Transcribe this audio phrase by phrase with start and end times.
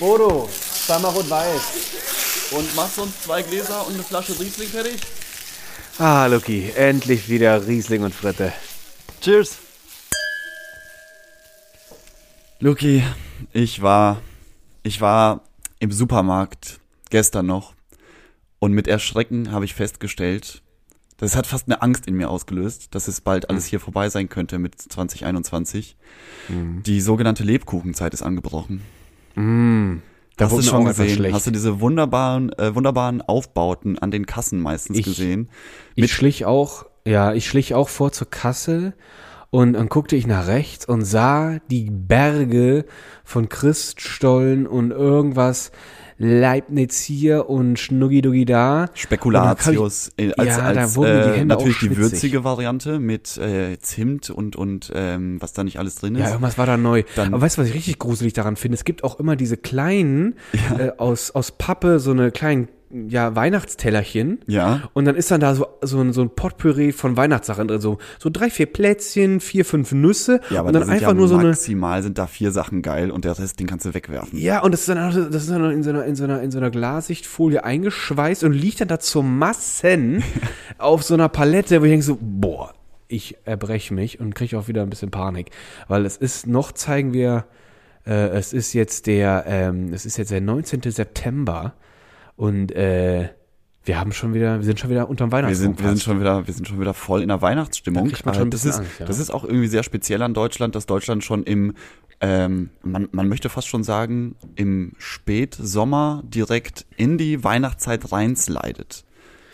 [0.00, 0.48] Bodo,
[0.86, 2.52] zweimal rot-weiß.
[2.52, 4.98] Und machst du uns zwei Gläser und eine Flasche Riesling fertig?
[5.98, 8.50] Ah, Lucky, endlich wieder Riesling und Fritte.
[9.20, 9.58] Cheers.
[12.60, 13.02] Luki,
[13.52, 14.22] ich war,
[14.82, 15.42] ich war
[15.80, 16.80] im Supermarkt
[17.10, 17.74] gestern noch
[18.58, 20.62] und mit Erschrecken habe ich festgestellt,
[21.18, 24.30] das hat fast eine Angst in mir ausgelöst, dass es bald alles hier vorbei sein
[24.30, 25.96] könnte mit 2021.
[26.48, 26.82] Mhm.
[26.84, 28.82] Die sogenannte Lebkuchenzeit ist angebrochen.
[29.40, 30.02] Mm,
[30.36, 31.08] da Hast du schon gesehen?
[31.16, 31.34] schlecht.
[31.34, 35.48] Hast du diese wunderbaren, äh, wunderbaren Aufbauten an den Kassen meistens Ich- gesehen?
[35.94, 38.94] Ich schlich auch, ja, ich schlich auch vor zur Kasse
[39.50, 42.84] und dann guckte ich nach rechts und sah die Berge
[43.24, 45.72] von Christstollen und irgendwas
[46.22, 48.90] Leibniz hier und Schnuggiduggi da.
[48.92, 53.78] Spekulatius äh, als, ja, da als die äh, Hände natürlich die würzige Variante mit äh,
[53.80, 56.20] Zimt und und ähm, was da nicht alles drin ist.
[56.20, 57.04] Ja, irgendwas war da neu.
[57.16, 58.74] Dann- Aber weißt du, was ich richtig gruselig daran finde?
[58.74, 60.34] Es gibt auch immer diese kleinen,
[60.78, 64.40] äh, aus, aus Pappe, so eine kleinen, ja, Weihnachtstellerchen.
[64.46, 64.82] Ja.
[64.94, 67.80] Und dann ist dann da so, so, ein, so ein Potpourri von Weihnachtssachen drin.
[67.80, 70.40] So, so drei, vier Plätzchen, vier, fünf Nüsse.
[70.50, 71.48] Ja, aber und dann da sind einfach ja nur so eine.
[71.48, 74.38] maximal sind da vier Sachen geil und der Rest, den kannst du wegwerfen.
[74.38, 76.50] Ja, und das ist dann, das ist dann in so einer, in so einer, in
[76.50, 80.22] so einer Glassichtfolie eingeschweißt und liegt dann da zur Massen
[80.78, 82.74] auf so einer Palette, wo ich denke so, boah,
[83.06, 85.50] ich erbreche mich und kriege auch wieder ein bisschen Panik.
[85.88, 87.44] Weil es ist, noch zeigen wir,
[88.06, 90.82] äh, es ist jetzt der, ähm, es ist jetzt der 19.
[90.82, 91.74] September
[92.40, 93.28] und äh,
[93.84, 95.76] wir haben schon wieder, wir sind schon wieder unterm Wir Weihnachtsbaum.
[95.76, 98.10] sind, wir sind schon wieder, wir sind schon wieder voll in der Weihnachtsstimmung.
[98.10, 99.04] Da ein das ist, Angst, ja.
[99.04, 101.74] das ist auch irgendwie sehr speziell an Deutschland, dass Deutschland schon im,
[102.22, 109.04] ähm, man, man möchte fast schon sagen, im Spätsommer direkt in die Weihnachtszeit reinslidet.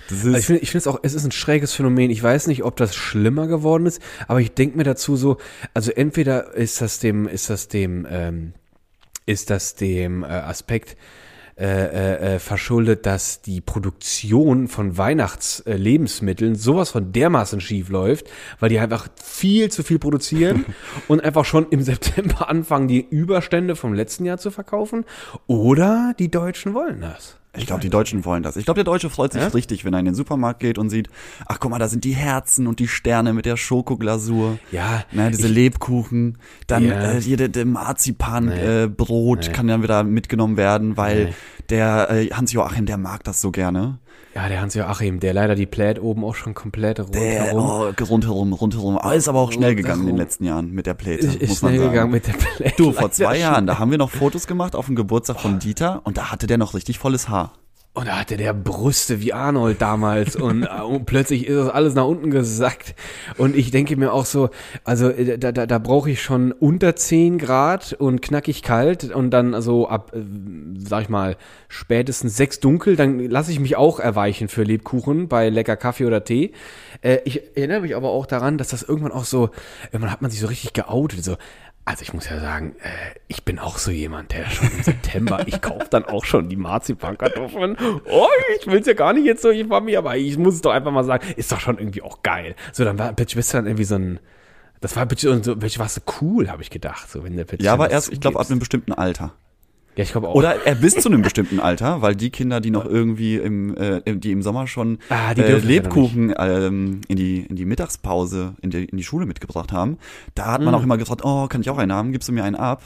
[0.09, 2.13] Also ich finde ich finde es auch, es ist ein schräges Phänomen.
[2.13, 5.39] Ich weiß nicht, ob das schlimmer geworden ist, aber ich denke mir dazu so,
[5.75, 8.53] also entweder ist das dem, ist das dem, ähm,
[9.27, 10.97] ist das dem äh, Aspekt
[11.59, 18.27] äh, äh, äh, verschuldet, dass die Produktion von Weihnachtslebensmitteln äh, sowas von dermaßen schief läuft,
[18.61, 20.67] weil die einfach viel zu viel produzieren
[21.09, 25.07] und einfach schon im September anfangen, die Überstände vom letzten Jahr zu verkaufen.
[25.47, 27.39] Oder die Deutschen wollen das.
[27.57, 28.57] Ich glaube, die Deutschen wollen das.
[28.57, 29.49] Ich glaube, der Deutsche freut sich Ja?
[29.49, 31.09] richtig, wenn er in den Supermarkt geht und sieht,
[31.47, 34.59] ach guck mal, da sind die Herzen und die Sterne mit der Schokoglasur.
[34.73, 36.39] Ja, Na, diese ich- Lebkuchen.
[36.67, 37.13] Dann Ja.
[37.13, 38.83] äh, hier der, der Marzipanbrot Nee.
[38.85, 39.53] äh, Brot Nee.
[39.53, 41.35] kann dann wieder mitgenommen werden, weil Nee.
[41.71, 43.99] der äh, Hans-Joachim, der mag das so gerne.
[44.37, 47.59] Ja, der Hans-Joachim, der leider die Pläd oben auch schon komplett rundherum.
[47.59, 48.99] oh, rundherum, rundherum.
[48.99, 51.49] Aber ist aber auch schnell gegangen in den letzten Jahren mit der Pläte, ist, ist
[51.49, 51.93] muss man schnell sagen.
[51.95, 52.75] gegangen mit der Pläd.
[52.79, 56.03] Du, vor zwei Jahren, da haben wir noch Fotos gemacht auf dem Geburtstag von Dieter
[56.05, 57.55] und da hatte der noch richtig volles Haar.
[57.97, 61.95] Und da hatte der Brüste wie Arnold damals und, äh, und plötzlich ist das alles
[61.95, 62.95] nach unten gesackt.
[63.39, 64.51] Und ich denke mir auch so,
[64.85, 69.31] also äh, da, da, da brauche ich schon unter 10 Grad und knackig kalt und
[69.31, 70.21] dann also ab, äh,
[70.77, 75.49] sag ich mal, spätestens sechs dunkel, dann lasse ich mich auch erweichen für Lebkuchen bei
[75.49, 76.53] lecker Kaffee oder Tee.
[77.25, 79.51] Ich erinnere mich aber auch daran, dass das irgendwann auch so,
[79.87, 81.37] irgendwann hat man sich so richtig geoutet, so,
[81.87, 82.89] also ich muss ja sagen, äh,
[83.29, 86.57] ich bin auch so jemand, der schon im September, ich kaufe dann auch schon die
[86.57, 87.77] Marzipankartoffeln.
[88.11, 88.27] Oh,
[88.61, 90.73] ich will's ja gar nicht jetzt so, ich war mir, aber ich muss es doch
[90.73, 92.57] einfach mal sagen, ist doch schon irgendwie auch geil.
[92.73, 94.19] So, dann war, plötzlich bist du dann irgendwie so ein,
[94.81, 97.67] das war plötzlich so, plötzlich warst du cool, habe ich gedacht, so, wenn der plötzlich
[97.67, 99.33] Ja, aber erst, ich glaube, ab einem bestimmten Alter.
[99.97, 100.35] Ja, ich glaube auch.
[100.35, 104.01] Oder er bis zu einem bestimmten Alter, weil die Kinder, die noch irgendwie im, äh,
[104.17, 108.71] die im Sommer schon Ah, die äh, Lebkuchen ähm, in die in die Mittagspause in
[108.71, 109.99] die in die Schule mitgebracht haben,
[110.35, 110.81] da hat man Mhm.
[110.81, 112.13] auch immer gefragt, oh, kann ich auch einen haben?
[112.13, 112.83] Gibst du mir einen ab?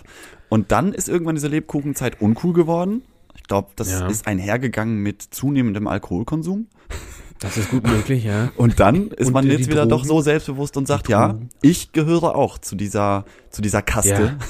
[0.48, 3.03] Und dann ist irgendwann diese Lebkuchenzeit uncool geworden.
[3.37, 4.06] Ich glaube, das Ja.
[4.09, 6.66] ist einhergegangen mit zunehmendem Alkoholkonsum.
[7.41, 8.51] Das ist gut möglich, ja.
[8.56, 9.91] Und dann ist Und man die jetzt wieder Drogen?
[9.91, 14.37] doch so selbstbewusst und sagt, ja, ich gehöre auch zu dieser zu dieser Kaste.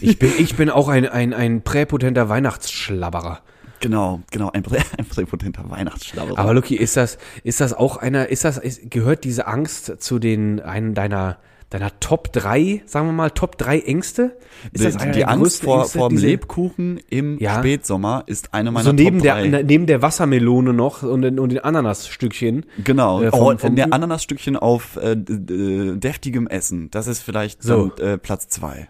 [0.00, 3.40] Ich bin, ich bin auch ein, ein, ein präpotenter Weihnachtsschlabberer.
[3.80, 6.38] Genau, genau, ein, prä ein präpotenter Weihnachtsschlauer.
[6.38, 10.18] Aber Lucky, ist das, ist das auch einer, ist das, ist, gehört diese Angst zu
[10.18, 11.38] den, einen deiner,
[11.70, 14.36] deiner Top 3, sagen wir mal, Top 3 Ängste?
[14.72, 17.58] Ist die, das die der Angst vor, Ängste, vor dem Lebkuchen im Ja.
[17.58, 19.62] Spätsommer ist eine meiner So neben Top der, 3.
[19.64, 22.64] neben der Wassermelone noch und, den- und den Ananasstückchen.
[22.84, 27.88] Genau, äh, vom- oh, vom- der Ananasstückchen auf äh, deftigem Essen, das ist vielleicht So.
[27.88, 28.88] dann, äh, Platz zwei.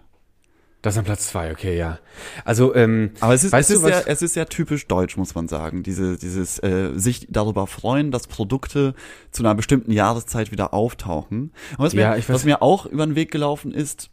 [0.80, 1.98] Das ist an Platz 2, okay, ja.
[2.44, 4.06] Also, ähm, Aber es ist, es, ist du ja, was?
[4.06, 5.82] es ist ja typisch deutsch, muss man sagen.
[5.82, 8.94] Diese, dieses äh, sich darüber freuen, dass Produkte
[9.32, 11.52] zu einer bestimmten Jahreszeit wieder auftauchen.
[11.78, 14.08] Und was, Ja, mir, ich weiß- was mir auch über den Weg gelaufen ist,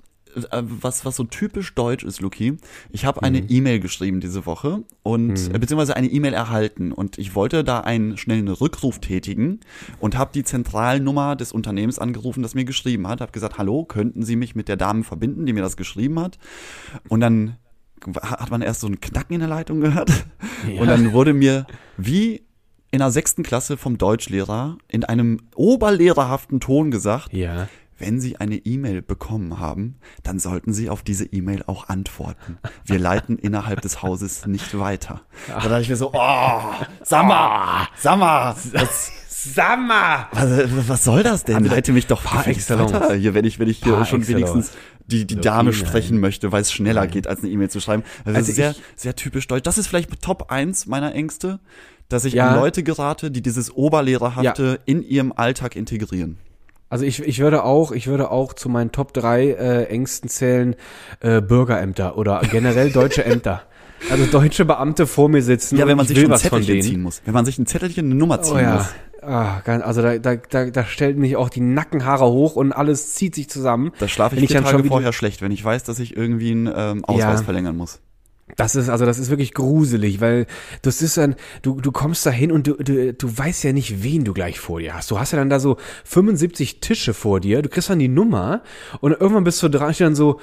[0.51, 2.57] was, was so typisch deutsch ist, Luki.
[2.91, 3.47] Ich habe eine Mhm.
[3.49, 8.17] E-Mail geschrieben diese Woche und äh, beziehungsweise eine E-Mail erhalten und ich wollte da einen
[8.17, 9.59] schnellen Rückruf tätigen
[9.99, 13.21] und habe die Zentralnummer des Unternehmens angerufen, das mir geschrieben hat.
[13.21, 16.37] Habe gesagt, hallo, könnten Sie mich mit der Dame verbinden, die mir das geschrieben hat?
[17.07, 17.55] Und dann
[18.21, 20.11] hat man erst so einen Knacken in der Leitung gehört.
[20.71, 20.81] Ja.
[20.81, 21.65] Und dann wurde mir
[21.97, 22.43] wie
[22.91, 27.67] in der sechsten Klasse vom Deutschlehrer in einem oberlehrerhaften Ton gesagt, Ja.
[27.97, 32.57] Wenn Sie eine E-Mail bekommen haben, dann sollten Sie auf diese E-Mail auch antworten.
[32.83, 35.21] Wir leiten innerhalb des Hauses nicht weiter.
[35.47, 36.61] Da dachte ich mir so, oh,
[37.27, 39.11] mal, sag mal, was,
[39.53, 40.27] Sammer!
[40.31, 41.63] was, was soll das denn?
[41.65, 44.71] Leite mich doch Par weiter hier, wenn ich, wenn ich hier schon wenigstens
[45.07, 48.03] die, die Dame sprechen möchte, weil es schneller geht, als eine E-Mail zu schreiben.
[48.25, 49.63] Das Also ist sehr, sehr typisch deutsch.
[49.63, 51.59] Das ist vielleicht Top 1 meiner Ängste,
[52.09, 52.49] dass ich Ja.
[52.49, 56.37] an Leute gerate, die dieses Oberlehrerhafte in ihrem Alltag integrieren.
[56.95, 60.77] Also ich, ich würde auch, ich würde auch zu meinen Top 3 äh, Ängsten zählen,
[61.19, 63.63] äh, Bürgerämter oder generell deutsche Ämter.
[64.09, 65.77] Also deutsche Beamte vor mir sitzen.
[65.77, 67.21] Ja, wenn man ich sich ein Zettelchen ziehen muss.
[67.25, 68.75] Wenn man sich ein Zettelchen, eine Nummer ziehen Oh ja.
[68.75, 68.85] muss.
[69.21, 73.35] Ah, also da, da, da, da stellt mich auch die Nackenhaare hoch und alles zieht
[73.35, 73.91] sich zusammen.
[73.99, 76.71] Da schlafe Wenn ich vier Tage vorher schlecht, wenn ich weiß, dass ich irgendwie einen
[76.73, 77.43] ähm, Ausweis Ja.
[77.43, 77.99] verlängern muss.
[78.57, 80.45] Das ist, also das ist wirklich gruselig, weil
[80.83, 84.03] das ist dann, du, du kommst da hin und du, du, du weißt ja nicht,
[84.03, 85.09] wen du gleich vor dir hast.
[85.09, 88.61] Du hast ja dann da so 75 Tische vor dir, du kriegst dann die Nummer
[89.01, 90.39] und irgendwann bist du dran, steht dann so,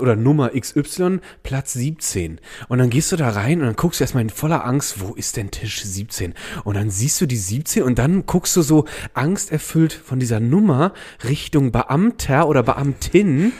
[0.00, 2.40] oder Nummer XY, Platz 17.
[2.68, 5.14] Und dann gehst du da rein und dann guckst du erstmal in voller Angst, wo
[5.14, 6.34] ist denn Tisch 17?
[6.64, 8.84] Und dann siehst du die 17 und dann guckst du so
[9.14, 10.92] angsterfüllt von dieser Nummer
[11.24, 13.52] Richtung Beamter oder Beamtin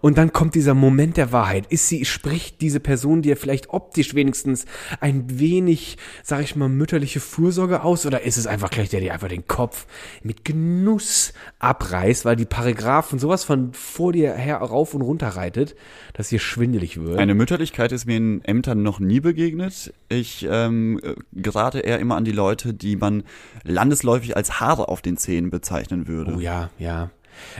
[0.00, 1.66] und dann kommt dieser Moment der Wahrheit.
[1.70, 4.64] Ist sie, spricht diese Person dir vielleicht optisch wenigstens
[5.00, 9.12] ein wenig, sag ich mal, mütterliche Fürsorge aus oder ist es einfach gleich der, der
[9.12, 9.86] einfach den Kopf
[10.22, 15.76] mit Genuss abreißt, weil die Paragraphen sowas von vor dir her rauf und runter reitet,
[16.14, 17.18] dass dir schwindelig wird?
[17.18, 19.92] Eine Mütterlichkeit ist mir in Ämtern noch nie begegnet.
[20.08, 23.24] Ich ähm, äh, gerate eher immer an die Leute, die man
[23.64, 26.34] landesläufig als Haare auf den Zähnen bezeichnen würde.
[26.36, 27.10] Oh ja, ja.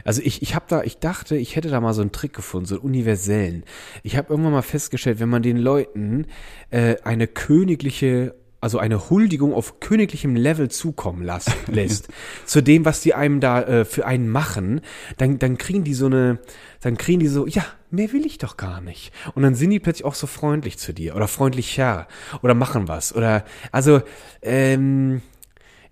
[0.04, 2.66] Also ich, ich habe da, ich dachte, ich hätte da mal so einen Trick gefunden,
[2.66, 3.64] so einen universellen.
[4.02, 6.26] Ich habe irgendwann mal festgestellt, wenn man den Leuten
[6.70, 12.08] äh, eine königliche, also eine Huldigung auf königlichem Level zukommen las, lässt,
[12.46, 14.80] zu dem, was die einem da äh, für einen machen,
[15.18, 16.38] dann, dann kriegen die so eine,
[16.80, 19.12] dann kriegen die so, ja, mehr will ich doch gar nicht.
[19.34, 22.06] Und dann sind die plötzlich auch so freundlich zu dir oder freundlicher
[22.40, 24.00] oder machen was oder, also,
[24.42, 25.22] ähm,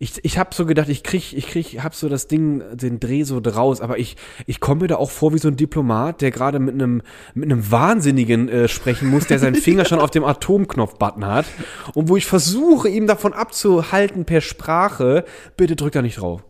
[0.03, 3.23] ich, ich habe so gedacht, ich krieg, ich krieg, hab so das Ding, den Dreh
[3.25, 4.17] so draus, aber ich,
[4.47, 7.03] ich komme mir da auch vor wie so ein Diplomat, der gerade mit einem,
[7.35, 11.45] mit einem Wahnsinnigen äh, sprechen muss, der seinen Finger schon auf dem Atomknopf-Button hat
[11.95, 15.27] und wo ich versuche, ihm davon abzuhalten per Sprache,
[15.59, 16.45] bitte drück da nicht drauf.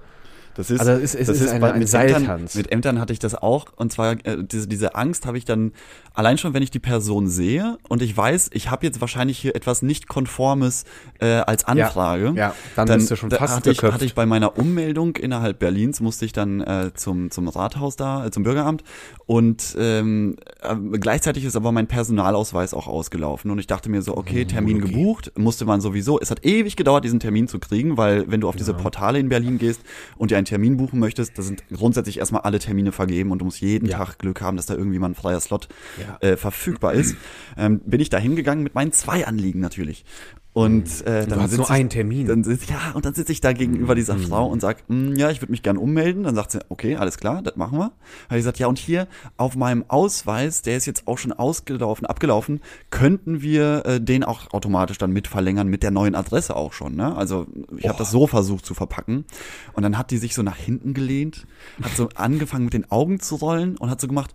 [0.61, 2.55] Das ist, Also es ist- es ist eine- bei- ein mit Ämtern, Seiltanz.
[2.55, 3.67] mit Ämtern hatte ich das auch.
[3.77, 5.73] Und zwar äh, diese, diese Angst habe ich dann
[6.15, 9.55] allein schon, wenn ich die Person sehe und ich weiß, ich habe jetzt wahrscheinlich hier
[9.57, 10.85] etwas nicht konformes
[11.21, 12.33] äh, als Anfrage.
[12.37, 16.01] ja, dann bist du schon fast hatte ich, hatte ich bei meiner Ummeldung innerhalb Berlins
[16.01, 18.83] musste ich dann äh, zum zum Rathaus da, äh, zum Bürgeramt
[19.27, 24.17] und ähm, äh, gleichzeitig ist aber mein Personalausweis auch ausgelaufen und ich dachte mir so,
[24.17, 24.93] okay, Termin okay.
[24.93, 26.19] gebucht, musste man sowieso.
[26.21, 29.29] Es hat ewig gedauert, diesen Termin zu kriegen, weil wenn du auf diese Portale in
[29.29, 29.81] Berlin gehst
[30.17, 33.44] und dir einen Termin buchen möchtest, da sind grundsätzlich erstmal alle Termine vergeben und du
[33.44, 33.99] musst jeden Ja.
[33.99, 35.69] Tag Glück haben, dass da irgendwie mal ein freier Slot
[35.99, 36.19] Ja.
[36.29, 37.17] äh, verfügbar ist.
[37.56, 40.05] Ähm, bin ich da hingegangen mit meinen zwei Anliegen natürlich.
[40.52, 42.26] Und äh, dann hast sitz nur ich, einen Termin.
[42.26, 45.31] Dann sitz, ja, und dann sitze ich da gegenüber dieser Frau und sag, "Mm, ja,
[45.31, 46.25] ich würde mich gern ummelden.
[46.25, 47.85] Dann sagt sie, okay, alles klar, das machen wir.
[47.85, 47.93] Habe
[48.31, 49.06] ich gesagt, ja, und hier
[49.37, 52.61] auf meinem Ausweis, der ist jetzt auch schon ausgelaufen, abgelaufen,
[52.91, 56.97] könnten wir äh, den auch automatisch dann mit verlängern mit der neuen Adresse auch schon.
[56.97, 57.14] Ne?
[57.16, 59.25] Also ich habe das so versucht zu verpacken.
[59.73, 61.47] Und dann hat die sich so nach hinten gelehnt,
[61.80, 64.35] hat so angefangen mit den Augen zu rollen und hat so gemacht.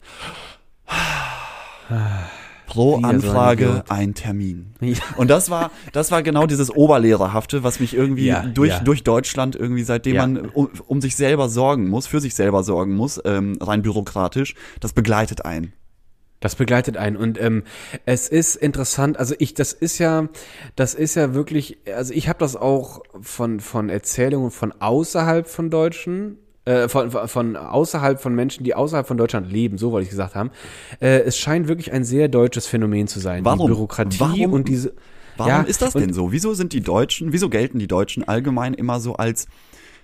[2.67, 4.74] Pro Wieder so ein Anfrage ein Termin.
[4.81, 4.98] Ja.
[5.17, 8.79] Und das war, das war genau dieses Oberlehrerhafte, was mich irgendwie Ja, durch, ja.
[8.79, 12.95] durch Deutschland irgendwie, seitdem man um, um sich selber sorgen muss, für sich selber sorgen
[12.95, 15.74] muss, ähm, rein bürokratisch, das begleitet einen.
[16.41, 17.63] Das begleitet einen und ähm,
[18.05, 19.17] es ist interessant.
[19.17, 20.27] Also ich, das ist ja,
[20.75, 21.79] das ist ja wirklich.
[21.95, 27.55] Also ich habe das auch von von Erzählungen von außerhalb von Deutschen, äh, von von
[27.55, 29.77] außerhalb von Menschen, die außerhalb von Deutschland leben.
[29.77, 30.51] So wollte ich gesagt haben.
[31.00, 33.45] Äh, es scheint wirklich ein sehr deutsches Phänomen zu sein.
[33.45, 33.67] Warum?
[33.67, 34.53] Die Bürokratie Warum?
[34.53, 34.93] und diese.
[35.38, 36.31] Warum ja, ist das denn so?
[36.31, 39.48] Wieso sind die Deutschen, wieso gelten die Deutschen allgemein immer so als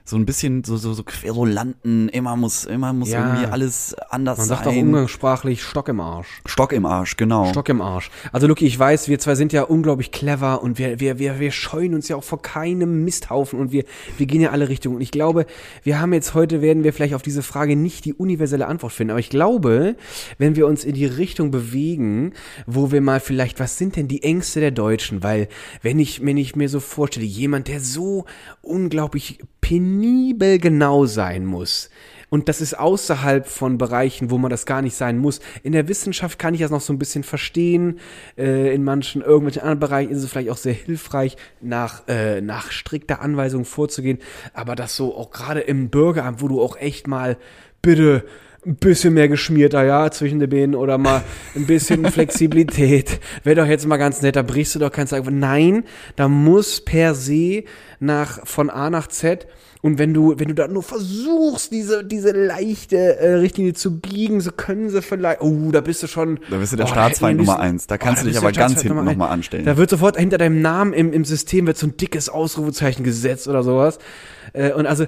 [0.04, 3.26] so ein bisschen so, so, so Querulanten, immer muss, immer muss Ja.
[3.28, 4.82] irgendwie alles anders Man sagt auch sein.
[4.84, 6.42] umgangssprachlich Stock im Arsch.
[6.46, 7.46] Stock im Arsch, genau.
[7.46, 8.10] Stock im Arsch.
[8.32, 11.52] Also Luki, ich weiß, wir zwei sind ja unglaublich clever und wir, wir, wir, wir
[11.52, 13.84] scheuen uns ja auch vor keinem Misthaufen und wir,
[14.18, 14.96] wir gehen ja alle Richtungen.
[14.96, 15.46] Und ich glaube,
[15.84, 19.12] wir haben jetzt heute, werden wir vielleicht auf diese Frage nicht die universelle Antwort finden.
[19.12, 19.96] Aber ich glaube,
[20.38, 22.34] wenn wir uns in die Richtung bewegen,
[22.66, 25.24] wo wir mal vielleicht, was sind denn die Ängste der Deutschen?
[25.24, 25.48] Weil,
[25.82, 28.26] wenn ich, wenn ich mir so vorstelle, jemand, der so
[28.62, 29.91] unglaublich penibel
[30.60, 31.90] genau sein muss,
[32.30, 35.42] Und das ist außerhalb von Bereichen, wo man das gar nicht sein muss.
[35.64, 38.00] In der Wissenschaft kann ich das noch so ein bisschen verstehen.
[38.38, 42.72] Äh, in manchen irgendwelchen anderen Bereichen ist es vielleicht auch sehr hilfreich, nach, äh, nach
[42.72, 44.20] strikter Anweisung vorzugehen.
[44.54, 47.38] Aber das so auch gerade im Bürgeramt, wo du auch echt mal
[47.82, 48.24] bitte
[48.66, 51.24] ein bisschen mehr geschmierter, ja, zwischen den Beinen oder mal
[51.56, 53.20] ein bisschen Flexibilität.
[53.44, 55.40] Wäre doch jetzt mal ganz nett, da brichst du doch kein Sagen.
[55.40, 55.84] Nein,
[56.16, 57.64] da muss per se
[58.00, 59.48] nach, von A nach Z
[59.82, 64.40] und wenn du, wenn du da nur versuchst, diese, diese leichte äh, Richtlinie zu biegen,
[64.40, 66.40] so können sie vielleicht, oh, da bist du schon.
[66.52, 67.88] Da bist du der oh, Staatsfeind Nummer eins.
[67.88, 69.66] Da kannst oh, du dich aber ganz hinten nochmal anstellen.
[69.66, 73.48] Da wird sofort hinter deinem Namen im, im System wird so ein dickes Ausrufezeichen gesetzt
[73.48, 73.98] oder sowas.
[74.54, 75.08] Äh, und also,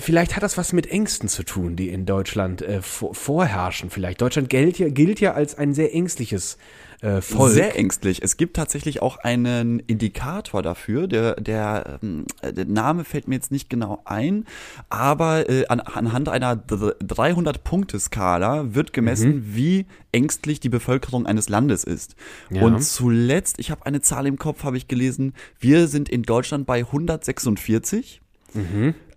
[0.00, 3.90] vielleicht hat das was mit Ängsten zu tun, die in Deutschland äh, vor, vorherrschen.
[3.90, 4.20] Vielleicht.
[4.20, 6.56] Deutschland gilt ja, gilt ja als ein sehr ängstliches
[7.00, 7.52] äh, Volk.
[7.52, 8.22] Sehr ängstlich.
[8.22, 11.06] Es gibt tatsächlich auch einen Indikator dafür.
[11.06, 14.44] Der, der, ähm, der Name fällt mir jetzt nicht genau ein,
[14.88, 19.44] aber äh, an, anhand einer 300-Punkte-Skala wird gemessen, Mhm.
[19.54, 22.16] wie ängstlich die Bevölkerung eines Landes ist.
[22.50, 22.62] Ja.
[22.62, 26.66] Und zuletzt, ich habe eine Zahl im Kopf, habe ich gelesen, wir sind in Deutschland
[26.66, 28.20] bei 146.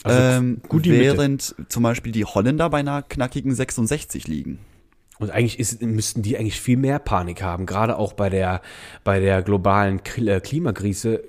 [0.03, 1.01] Also ähm, gut die Mitte.
[1.03, 4.59] während zum Beispiel die Holländer bei einer knackigen 66 liegen.
[5.21, 8.61] Und eigentlich ist, müssten die eigentlich viel mehr Panik haben, gerade auch bei der,
[9.03, 11.23] bei der globalen Kli- äh, Klimakrise.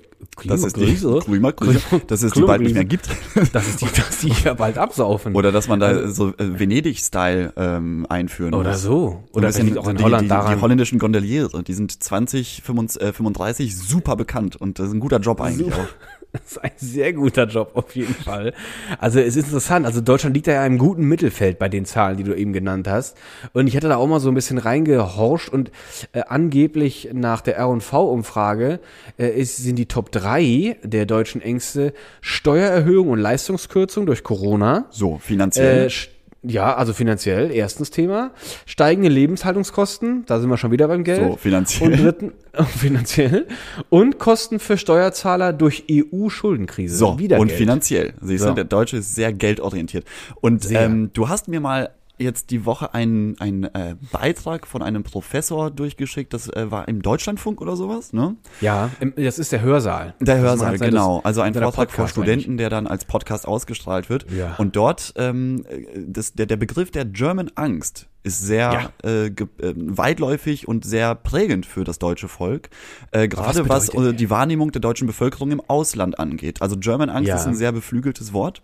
[0.47, 1.19] Das ist die Klimakrise?
[1.25, 3.09] Klimakrise, dass es die bald nicht mehr gibt.
[3.51, 5.35] Dass es die, dass die ja bald absaufen.
[5.35, 8.81] Oder dass man da so äh, Venedig-Style ähm, einführen Oder muss.
[8.81, 9.23] so.
[9.33, 10.55] Oder das liegt auch in die, Holland die, daran.
[10.55, 15.41] Die holländischen Gondoliere, die sind 20, 35 super bekannt und das ist ein guter Job
[15.41, 15.83] eigentlich Super.
[15.83, 16.12] auch.
[16.33, 18.53] Das ist ein sehr guter Job auf jeden Fall.
[18.99, 19.85] Also es ist interessant.
[19.85, 22.87] Also Deutschland liegt da ja im guten Mittelfeld bei den Zahlen, die du eben genannt
[22.87, 23.15] hast.
[23.53, 25.69] Und ich hatte da auch mal so ein bisschen reingehorcht und
[26.11, 28.79] äh, angeblich nach der R&V-Umfrage
[29.19, 34.85] äh, ist, sind die Top 3 der deutschen Ängste Steuererhöhung und Leistungskürzung durch Corona.
[34.89, 35.85] So, finanziell.
[35.85, 36.12] Äh,
[36.43, 38.31] ja, also finanziell, erstens Thema.
[38.65, 41.21] Steigende Lebenshaltungskosten, da sind wir schon wieder beim Geld.
[41.31, 41.91] So, finanziell.
[41.91, 42.31] Und dritten,
[42.77, 43.47] finanziell.
[43.89, 46.95] Und Kosten für Steuerzahler durch EU-Schuldenkrise.
[46.97, 47.57] so, wieder und Geld.
[47.57, 48.13] finanziell.
[48.21, 48.49] Siehst So.
[48.49, 50.05] du, der Deutsche ist sehr geldorientiert.
[50.41, 50.81] Und Sehr.
[50.81, 51.89] ähm, du hast mir mal
[52.19, 57.01] jetzt die Woche einen, einen äh, Beitrag von einem Professor durchgeschickt, das äh, war im
[57.01, 58.35] Deutschlandfunk oder sowas, ne?
[58.61, 60.13] Ja, im- das ist der Hörsaal.
[60.19, 61.21] Der Hörsaal, genau.
[61.23, 64.29] Also ein Vortrag vor Studenten, der dann als Podcast ausgestrahlt wird.
[64.31, 64.55] Ja.
[64.57, 65.65] Und dort, ähm,
[66.07, 71.15] das, der, der Begriff der German Angst ist sehr äh, ge, äh, weitläufig und sehr
[71.15, 72.69] prägend für das deutsche Volk.
[73.11, 76.61] Äh, Gerade was, bedeutet äh, die Wahrnehmung der deutschen Bevölkerung im Ausland angeht.
[76.61, 77.35] Also German Angst Ja.
[77.35, 78.61] ist ein sehr beflügeltes Wort.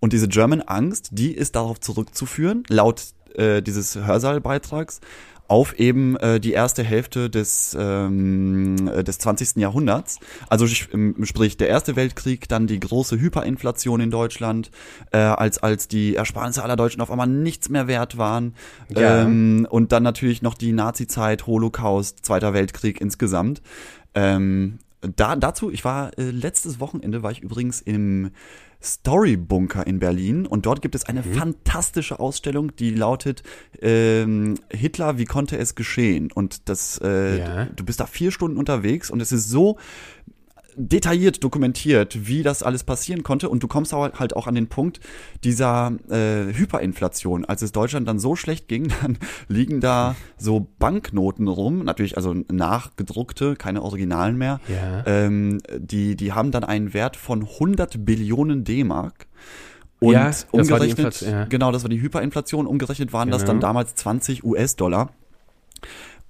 [0.00, 3.04] Und diese German Angst, die ist darauf zurückzuführen, laut
[3.34, 5.00] äh, dieses Hörsaalbeitrags,
[5.50, 9.56] auf eben äh, die erste Hälfte des, ähm, äh, des 20.
[9.56, 10.20] Jahrhunderts.
[10.48, 14.70] Also sprich der Erste Weltkrieg, dann die große Hyperinflation in Deutschland,
[15.10, 18.54] äh, als, als die Ersparnisse aller Deutschen auf einmal nichts mehr wert waren.
[18.90, 19.22] Ja.
[19.22, 23.60] Ähm, und dann natürlich noch die Nazi-Zeit, Holocaust, Zweiter Weltkrieg insgesamt.
[24.14, 24.78] Ähm,
[25.16, 28.30] da, dazu, ich war äh, letztes Wochenende, war ich übrigens im
[28.82, 33.42] Storybunker in Berlin und dort gibt es eine fantastische Ausstellung, die lautet
[33.80, 36.30] ähm, Hitler, wie konnte es geschehen?
[36.32, 37.64] Und das, äh, Ja.
[37.66, 39.76] du bist da vier Stunden unterwegs und es ist so
[40.88, 43.48] detailliert dokumentiert, wie das alles passieren konnte.
[43.48, 45.00] Und du kommst halt auch an den Punkt
[45.44, 47.44] dieser äh, Hyperinflation.
[47.44, 49.18] Als es Deutschland dann so schlecht ging, dann
[49.48, 54.60] liegen da so Banknoten rum, natürlich also nachgedruckte, keine Originalen mehr.
[54.68, 55.06] Ja.
[55.06, 59.26] Ähm, die, die haben dann einen Wert von 100 Billionen D-Mark.
[60.00, 61.44] Und Ja, das umgerechnet, ja.
[61.44, 62.66] genau, das war die Hyperinflation.
[62.66, 63.52] Umgerechnet waren das Genau.
[63.52, 65.10] dann damals 20 US-Dollar.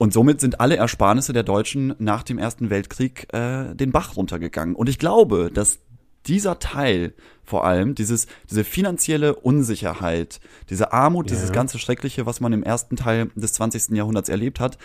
[0.01, 4.75] Und somit sind alle Ersparnisse der Deutschen nach dem Ersten Weltkrieg äh, den Bach runtergegangen.
[4.75, 5.79] Und ich glaube, dass
[6.25, 7.13] dieser Teil
[7.45, 10.41] vor allem, dieses, diese finanzielle Unsicherheit,
[10.71, 11.37] diese Armut, Ja.
[11.37, 13.95] dieses ganze Schreckliche, was man im ersten Teil des 20.
[13.95, 14.79] Jahrhunderts erlebt hat,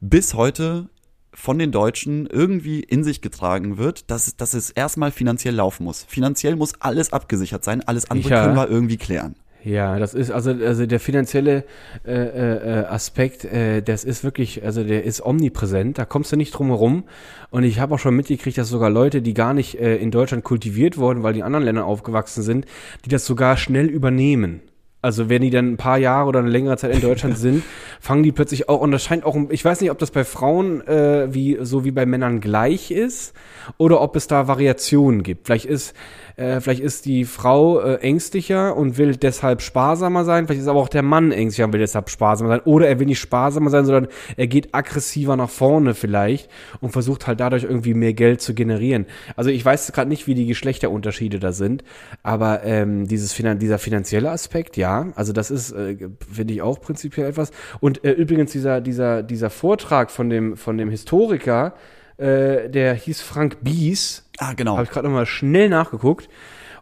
[0.00, 0.88] bis heute
[1.34, 6.02] von den Deutschen irgendwie in sich getragen wird, dass, dass es erstmal finanziell laufen muss.
[6.08, 8.44] Finanziell muss alles abgesichert sein, alles andere Ja.
[8.44, 9.34] können wir irgendwie klären.
[9.64, 11.64] Ja, das ist also also der finanzielle
[12.04, 16.36] äh, äh, äh, Aspekt, äh, das ist wirklich, also der ist omnipräsent, da kommst du
[16.36, 17.04] nicht drum herum.
[17.50, 20.42] Und ich habe auch schon mitgekriegt, dass sogar Leute, die gar nicht äh, in Deutschland
[20.42, 22.66] kultiviert wurden, weil die in anderen Ländern aufgewachsen sind,
[23.04, 24.62] die das sogar schnell übernehmen.
[25.00, 27.64] Also wenn die dann ein paar Jahre oder eine längere Zeit in Deutschland sind,
[28.00, 30.80] fangen die plötzlich auch, und das scheint auch, ich weiß nicht, ob das bei Frauen
[30.86, 33.34] äh, wie so wie bei Männern gleich ist
[33.78, 35.46] oder ob es da Variationen gibt.
[35.46, 35.94] Vielleicht ist
[36.36, 40.46] äh, vielleicht ist die Frau äh, ängstlicher und will deshalb sparsamer sein.
[40.46, 42.60] Vielleicht ist aber auch der Mann ängstlicher und will deshalb sparsamer sein.
[42.64, 47.26] Oder er will nicht sparsamer sein, sondern er geht aggressiver nach vorne vielleicht und versucht
[47.26, 49.06] halt dadurch irgendwie mehr Geld zu generieren.
[49.36, 51.84] Also ich weiß gerade nicht, wie die Geschlechterunterschiede da sind,
[52.22, 55.96] aber ähm, dieses Finan dieser finanzielle Aspekt, ja, also das ist, äh,
[56.32, 57.50] finde ich auch prinzipiell etwas.
[57.80, 61.74] Und äh, übrigens dieser dieser dieser Vortrag von dem von dem Historiker,
[62.16, 64.24] äh, der hieß Frank Bies.
[64.38, 64.76] Ah, genau.
[64.76, 66.28] Habe ich gerade nochmal schnell nachgeguckt.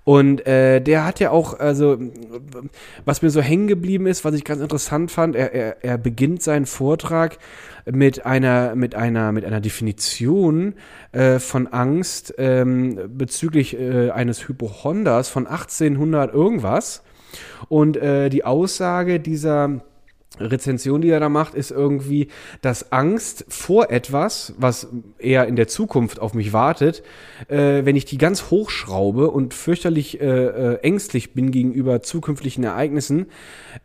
[0.04, 1.98] Und äh, der hat ja auch, also
[3.04, 6.42] was mir so hängen geblieben ist, was ich ganz interessant fand, er, er, er beginnt
[6.42, 7.38] seinen Vortrag
[7.84, 10.74] mit einer, mit einer, mit einer Definition
[11.12, 17.02] äh, von Angst ähm, bezüglich äh, eines Hypochonders von 1800 irgendwas.
[17.68, 19.80] Und äh, die Aussage dieser
[20.40, 22.28] Rezension, die er da macht, ist irgendwie,
[22.62, 27.02] dass Angst vor etwas, was eher in der Zukunft auf mich wartet,
[27.48, 33.26] äh, wenn ich die ganz hochschraube und fürchterlich äh, äh, ängstlich bin gegenüber zukünftigen Ereignissen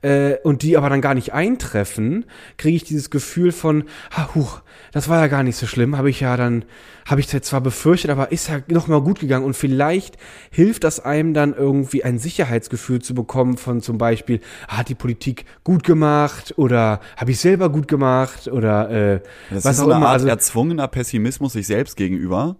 [0.01, 2.25] äh, und die aber dann gar nicht eintreffen,
[2.57, 6.09] kriege ich dieses Gefühl von, ha, huch, das war ja gar nicht so schlimm, habe
[6.09, 6.65] ich ja dann,
[7.05, 10.17] habe ich zwar befürchtet, aber ist ja noch mal gut gegangen und vielleicht
[10.50, 15.45] hilft das einem dann irgendwie ein Sicherheitsgefühl zu bekommen von zum Beispiel, hat die Politik
[15.63, 19.19] gut gemacht oder habe ich selber gut gemacht oder äh,
[19.51, 20.07] Das was ist so auch eine immer.
[20.07, 22.57] Art Also, erzwungener Pessimismus sich selbst gegenüber.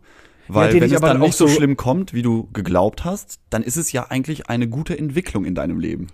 [0.48, 3.40] Weil den wenn es aber dann nicht so so- schlimm kommt, wie du geglaubt hast,
[3.50, 6.08] dann ist es ja eigentlich eine gute Entwicklung in deinem Leben.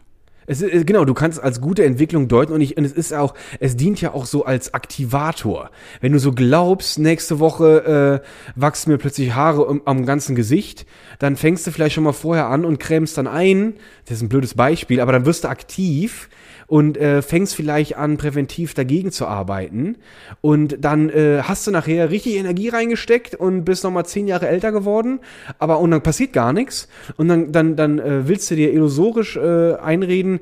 [0.51, 3.13] Es ist, genau, du kannst es als gute Entwicklung deuten und, ich, und es ist
[3.13, 5.71] auch, es dient ja auch so als Aktivator.
[6.01, 10.85] Wenn du so glaubst, nächste Woche äh, wachsen mir plötzlich Haare am, am ganzen Gesicht,
[11.19, 13.75] dann fängst du vielleicht schon mal vorher an und cremst dann ein.
[14.03, 16.27] Das ist ein blödes Beispiel, aber dann wirst du aktiv
[16.71, 19.97] und äh, fängst vielleicht an, präventiv dagegen zu arbeiten.
[20.39, 24.71] Und dann äh, hast du nachher richtig Energie reingesteckt und bist nochmal zehn Jahre älter
[24.71, 25.19] geworden,
[25.59, 26.87] aber und dann passiert gar nichts.
[27.17, 30.39] Und dann, dann, dann äh, willst du dir illusorisch äh, einreden,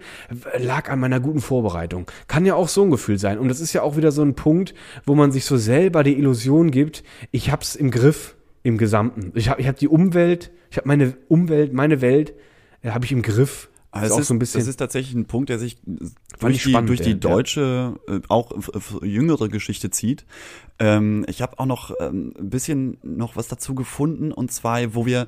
[0.60, 2.06] lag an meiner guten Vorbereitung.
[2.28, 3.40] Kann ja auch so ein Gefühl sein.
[3.40, 4.76] Und das ist ja auch wieder so ein Punkt,
[5.08, 9.32] wo man sich so selber die Illusion gibt, ich hab's im Griff im Gesamten.
[9.34, 12.36] Ich habe ich hab die Umwelt, ich habe meine Umwelt, meine Welt,
[12.84, 13.68] äh, habe ich im Griff.
[13.92, 14.60] Also auch ist, so ein bisschen.
[14.60, 17.20] das ist tatsächlich ein Punkt, der sich ich durch die, spannend, durch die ja, ja.
[17.20, 18.52] deutsche, äh, auch
[19.02, 20.26] jüngere Geschichte zieht.
[20.78, 25.06] Ähm, ich habe auch noch ähm, ein bisschen noch was dazu gefunden und zwar, wo
[25.06, 25.28] wir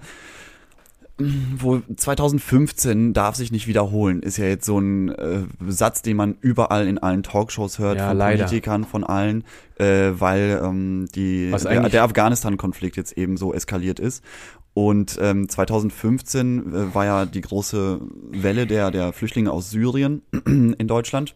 [1.58, 6.36] wo 2015 darf sich nicht wiederholen, ist ja jetzt so ein äh, Satz, den man
[6.42, 8.46] überall in allen Talkshows hört, Ja, von leider.
[8.46, 9.44] Politikern, von allen,
[9.78, 14.24] äh, weil ähm, die, der, der Afghanistan-Konflikt jetzt eben so eskaliert ist.
[14.74, 18.00] Und ähm, 2015 äh, war ja die große
[18.32, 21.36] Welle der, der Flüchtlinge aus Syrien in Deutschland.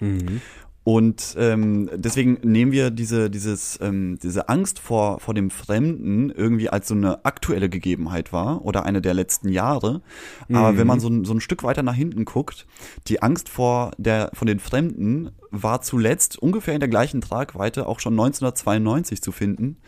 [0.00, 0.40] Mhm.
[0.84, 6.68] Und ähm, deswegen nehmen wir diese, dieses, ähm, diese Angst vor, vor dem Fremden irgendwie
[6.68, 10.00] als so eine aktuelle Gegebenheit wahr oder eine der letzten Jahre.
[10.48, 10.78] Aber Mhm.
[10.78, 12.68] wenn man so, ein- so ein Stück weiter nach hinten guckt,
[13.08, 17.98] die Angst vor, der, von den Fremden war zuletzt ungefähr in der gleichen Tragweite auch
[17.98, 19.78] schon 1992 zu finden,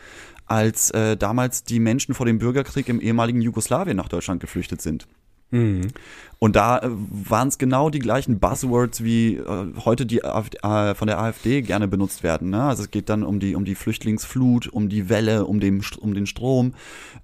[0.48, 5.06] als äh, damals die Menschen vor dem Bürgerkrieg im ehemaligen Jugoslawien nach Deutschland geflüchtet sind.
[5.50, 5.88] Mhm.
[6.40, 10.94] Und da äh, waren es genau die gleichen Buzzwords, wie äh, heute die AfD, äh,
[10.94, 12.50] von der AfD gerne benutzt werden.
[12.50, 12.62] Ne?
[12.62, 15.98] Also es geht dann um die um die Flüchtlingsflut, um die Welle, um den St-
[15.98, 16.74] um den Strom.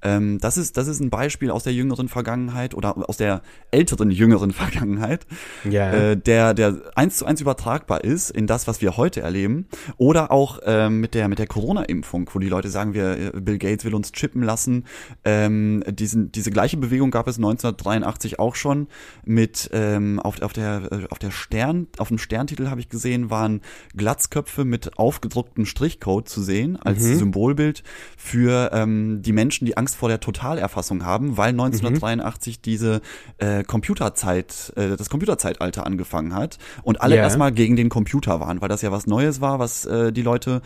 [0.03, 4.11] Ähm, das ist das ist ein Beispiel aus der jüngeren Vergangenheit oder aus der älteren
[4.11, 5.27] jüngeren Vergangenheit,
[5.71, 5.93] Ja.
[5.93, 9.69] äh, der der eins zu eins übertragbar ist in das, was wir heute erleben.
[9.97, 13.59] Oder auch ähm, mit der mit der Corona-Impfung, wo die Leute sagen, wir äh, Bill
[13.59, 14.87] Gates will uns chippen lassen.
[15.25, 18.89] Ähm, diesen, diese gleiche Bewegung gab es 1983 auch schon
[19.25, 23.31] mit ähm, auf, auf der äh, auf der Stern auf dem Sterntitel habe ich gesehen
[23.31, 23.61] waren
[23.97, 27.17] Glatzköpfe mit aufgedrucktem Strichcode zu sehen als Mhm.
[27.17, 27.83] Symbolbild
[28.17, 33.01] für ähm, die Menschen, die Angst vor der Totalerfassung haben, weil 1983 diese
[33.39, 37.23] äh, Computerzeit äh, das Computerzeitalter angefangen hat und alle Ja.
[37.23, 40.63] erstmal gegen den Computer waren, weil das ja was Neues war, was äh, die Leute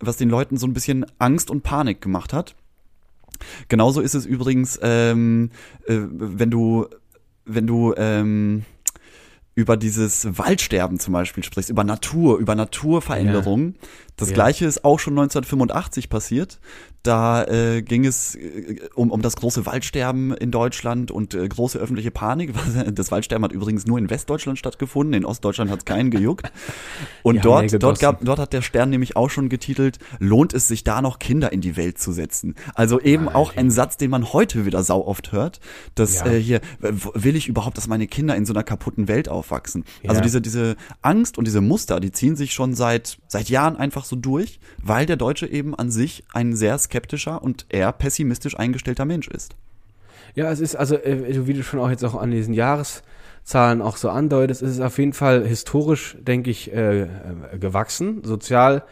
[0.00, 2.54] was den Leuten so ein bisschen Angst und Panik gemacht hat.
[3.68, 5.50] Genauso ist es übrigens, ähm,
[5.86, 6.86] äh, wenn du,
[7.44, 8.64] wenn du ähm,
[9.54, 13.74] über dieses Waldsterben zum Beispiel sprichst, über Natur, über Naturveränderung,
[14.16, 14.34] Das Ja.
[14.34, 16.58] gleiche ist auch schon 1985 passiert.
[17.04, 21.78] Da äh, ging es äh, um, um das große Waldsterben in Deutschland und äh, große
[21.78, 22.52] öffentliche Panik.
[22.94, 26.50] Das Waldsterben hat übrigens nur in Westdeutschland stattgefunden, in Ostdeutschland hat es keinen gejuckt.
[27.22, 30.66] Und Die dort, dort, gab, dort hat der Stern nämlich auch schon getitelt, lohnt es
[30.66, 32.54] sich da noch Kinder in die Welt zu setzen?
[32.74, 35.60] Also eben auch ein Satz, den man heute wieder sau oft hört,
[35.94, 36.26] dass Ja.
[36.26, 39.84] äh, hier, will ich überhaupt, dass meine Kinder in so einer kaputten Welt aufwachsen?
[40.06, 40.22] Also Ja.
[40.22, 44.16] diese, diese Angst und diese Muster, die ziehen sich schon seit, seit Jahren einfach so
[44.16, 49.26] durch, weil der Deutsche eben an sich ein sehr skeptischer und eher pessimistisch eingestellter Mensch
[49.26, 49.56] ist.
[50.36, 53.96] Ja, es ist also, äh, wie du schon auch jetzt auch an diesen Jahreszahlen auch
[53.96, 57.08] so andeutest, es ist auf jeden Fall historisch, denke ich, äh, äh,
[57.58, 58.22] gewachsen.
[58.22, 58.84] Sozial,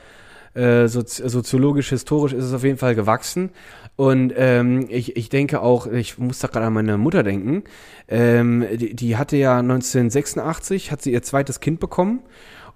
[0.54, 3.50] äh, sozi soziologisch, historisch ist es auf jeden Fall gewachsen.
[3.94, 7.62] Und ähm, ich, ich denke auch, ich muss da gerade an meine Mutter denken,
[8.08, 12.20] ähm, die, die hatte ja 1986, hat sie ihr zweites Kind bekommen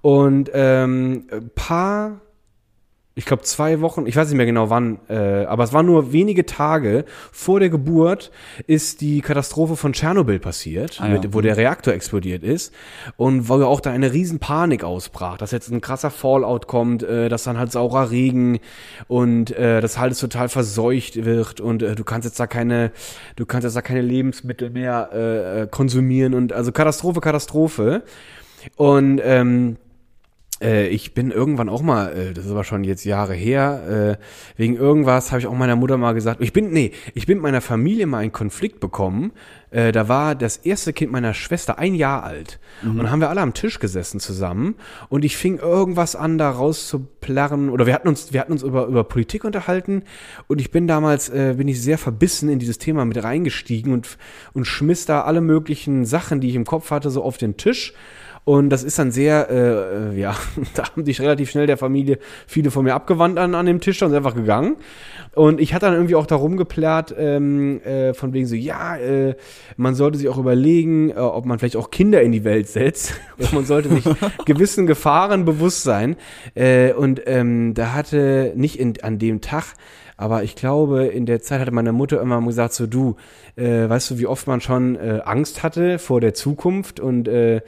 [0.03, 2.21] und ähm, paar
[3.19, 6.13] ich glaube zwei Wochen, ich weiß nicht mehr genau wann, äh, aber es waren nur
[6.13, 8.31] wenige Tage vor der Geburt
[8.67, 11.15] ist die Katastrophe von Tschernobyl passiert, Ah ja.
[11.15, 12.75] mit, wo der Reaktor explodiert ist
[13.17, 17.05] und wo ja auch da eine riesen Panik ausbrach, dass jetzt ein krasser Fallout kommt,
[17.05, 18.59] äh, dass dann halt saurer Regen
[19.09, 22.93] und äh, das alles total verseucht wird und äh, du kannst jetzt da keine,
[23.37, 28.03] du kannst jetzt da keine Lebensmittel mehr äh, äh, konsumieren und also Katastrophe, Katastrophe
[28.77, 29.79] und ähm,
[30.63, 34.23] äh, ich bin irgendwann auch mal, äh, das ist aber schon jetzt Jahre her, äh,
[34.57, 37.43] wegen irgendwas habe ich auch meiner Mutter mal gesagt, ich bin, nee, ich bin mit
[37.43, 39.33] meiner Familie mal in Konflikt bekommen.
[39.71, 42.59] Äh, da war das erste Kind meiner Schwester ein Jahr alt.
[42.83, 44.77] Und dann haben wir alle am Tisch gesessen zusammen
[45.09, 47.69] und ich fing irgendwas an, da rauszuplärren.
[47.69, 50.05] Oder wir hatten uns, wir hatten uns über, über Politik unterhalten
[50.47, 54.19] und ich bin damals, äh, bin ich sehr verbissen in dieses Thema mit reingestiegen und,
[54.53, 57.93] und schmiss da alle möglichen Sachen, die ich im Kopf hatte, so auf den Tisch.
[58.47, 60.37] Und das ist dann sehr, äh, äh, ja,
[60.75, 64.01] da haben sich relativ schnell der Familie viele von mir abgewandt an, an dem Tisch
[64.01, 64.77] und sind einfach gegangen.
[65.35, 69.35] Und ich hatte dann irgendwie auch darum geplärt, ähm, äh, von wegen so, ja, äh,
[69.77, 73.21] man sollte sich auch überlegen, äh, ob man vielleicht auch Kinder in die Welt setzt.
[73.37, 74.05] Und man sollte sich
[74.45, 76.15] gewissen Gefahren bewusst sein.
[76.55, 79.75] Äh, und ähm, da hatte nicht in, an dem Tag,
[80.17, 83.17] aber ich glaube, in der Zeit hatte meine Mutter immer gesagt, so du,
[83.57, 87.61] äh, weißt du, wie oft man schon äh, Angst hatte vor der Zukunft und äh,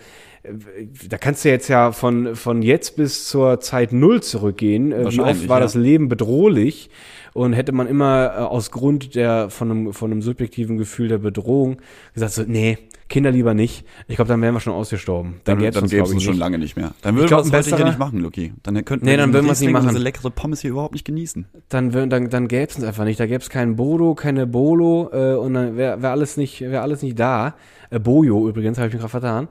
[1.08, 4.92] da kannst du jetzt ja von, von jetzt bis zur Zeit Null zurückgehen.
[4.92, 5.62] Äh, Wie oft war ja.
[5.62, 6.90] das Leben bedrohlich?
[7.34, 11.18] Und hätte man immer äh, aus Grund der, von einem, von einem subjektiven Gefühl der
[11.18, 11.76] Bedrohung
[12.14, 13.84] gesagt so, nee, Kinder lieber nicht.
[14.06, 15.40] Ich glaube, dann wären wir schon ausgestorben.
[15.44, 16.40] Dann, gäb's dann uns, gäbe es uns schon nicht.
[16.40, 16.92] lange nicht mehr.
[17.00, 18.52] Dann würden wir das ein heute hier nicht machen, Luki.
[18.62, 19.88] Dann könnten Nee, wir dann würden wir's nicht machen.
[19.88, 21.46] diese leckere Pommes hier überhaupt nicht genießen.
[21.70, 23.18] Dann, dann, dann gäbe es uns einfach nicht.
[23.18, 26.82] Da gäbe es keinen Bodo, keine Bolo äh, und dann wäre wär alles, nicht wär
[26.82, 27.54] alles nicht da.
[27.90, 29.48] Äh, Bojo übrigens, habe ich mich gerade vertan.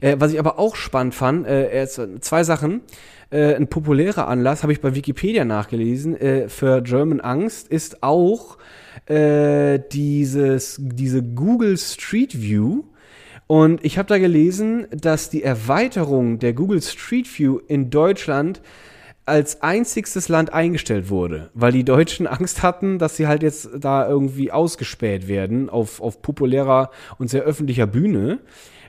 [0.00, 1.86] Äh, was ich aber auch spannend fand, äh, äh,
[2.20, 2.82] zwei Sachen.
[3.30, 8.58] Äh, ein populärer Anlass, habe ich bei Wikipedia nachgelesen, äh, für German Angst ist auch
[9.06, 12.84] äh, dieses, diese Google Street View.
[13.46, 18.62] Und ich habe da gelesen, dass die Erweiterung der Google Street View in Deutschland
[19.26, 24.06] als einzigstes Land eingestellt wurde, weil die Deutschen Angst hatten, dass sie halt jetzt da
[24.06, 28.40] irgendwie ausgespäht werden auf, auf populärer und sehr öffentlicher Bühne.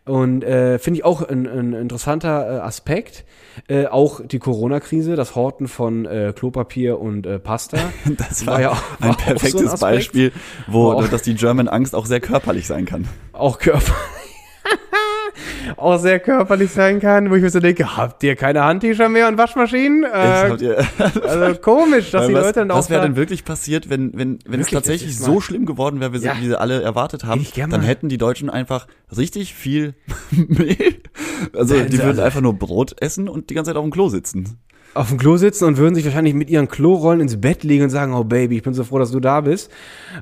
[0.06, 3.26] Und äh, finde ich auch ein, ein interessanter äh, Aspekt.
[3.68, 7.78] Äh, auch die Corona-Krise, das Horten von äh, Klopapier und äh, Pasta.
[8.18, 9.80] Das War war, ja auch- war ein auch so ein perfektes.
[9.80, 10.32] Beispiel,
[10.68, 13.08] wo auch- dass die German Angst auch sehr körperlich sein kann.
[13.34, 13.94] auch Körper.
[15.78, 19.28] auch sehr körperlich sein kann, wo ich mir so denke, habt ihr keine Handtücher mehr
[19.28, 20.04] und Waschmaschinen?
[20.04, 20.08] Äh,
[21.28, 24.40] also komisch, dass die was, Leute dann auch was wäre denn wirklich passiert, wenn, wenn,
[24.48, 26.36] wenn es tatsächlich so schlimm geworden wäre, wie, sie- Ja.
[26.42, 29.94] sie alle erwartet haben, dann hätten die Deutschen einfach richtig viel
[30.32, 30.96] Mehl.
[31.54, 34.58] Also die würden einfach nur Brot essen und die ganze Zeit auf dem Klo sitzen.
[34.96, 37.90] Auf dem Klo sitzen und würden sich wahrscheinlich mit ihren Klorollen ins Bett legen und
[37.90, 39.70] sagen, oh Baby, ich bin so froh, dass du da bist,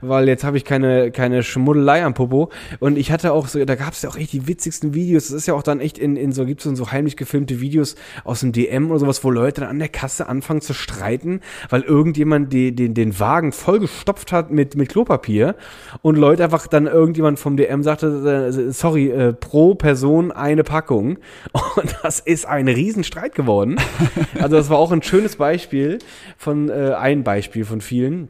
[0.01, 2.49] weil jetzt habe ich keine, keine Schmuddelei am Popo.
[2.79, 5.27] Und ich hatte auch so, da gab es ja auch echt die witzigsten Videos.
[5.27, 7.95] Das ist ja auch dann echt in, in so, gibt es so heimlich gefilmte Videos
[8.23, 11.83] aus dem DM oder sowas, wo Leute dann an der Kasse anfangen zu streiten, weil
[11.83, 15.55] irgendjemand die, den, den Wagen vollgestopft hat mit, mit Klopapier
[16.01, 21.19] und Leute einfach dann irgendjemand vom DM sagte, äh, sorry, äh, pro Person eine Packung.
[21.75, 23.77] Und das ist ein Riesenstreit geworden.
[24.39, 25.99] Also das war auch ein schönes Beispiel
[26.38, 28.30] von, äh, ein Beispiel von vielen.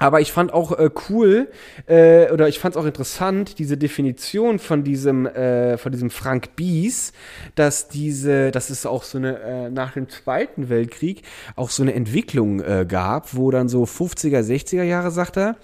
[0.00, 1.48] Aber ich fand auch äh, cool
[1.86, 6.56] äh, oder ich fand es auch interessant diese Definition von diesem äh, von diesem Frank
[6.56, 7.12] Bies,
[7.54, 11.22] dass diese, dass es auch so eine äh, nach dem Zweiten Weltkrieg
[11.54, 15.56] auch so eine Entwicklung äh, gab, wo dann so 50er, 60er Jahre sagt er,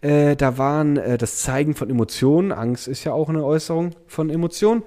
[0.00, 4.30] äh, da waren äh, das Zeigen von Emotionen, Angst ist ja auch eine Äußerung von
[4.30, 4.82] Emotionen,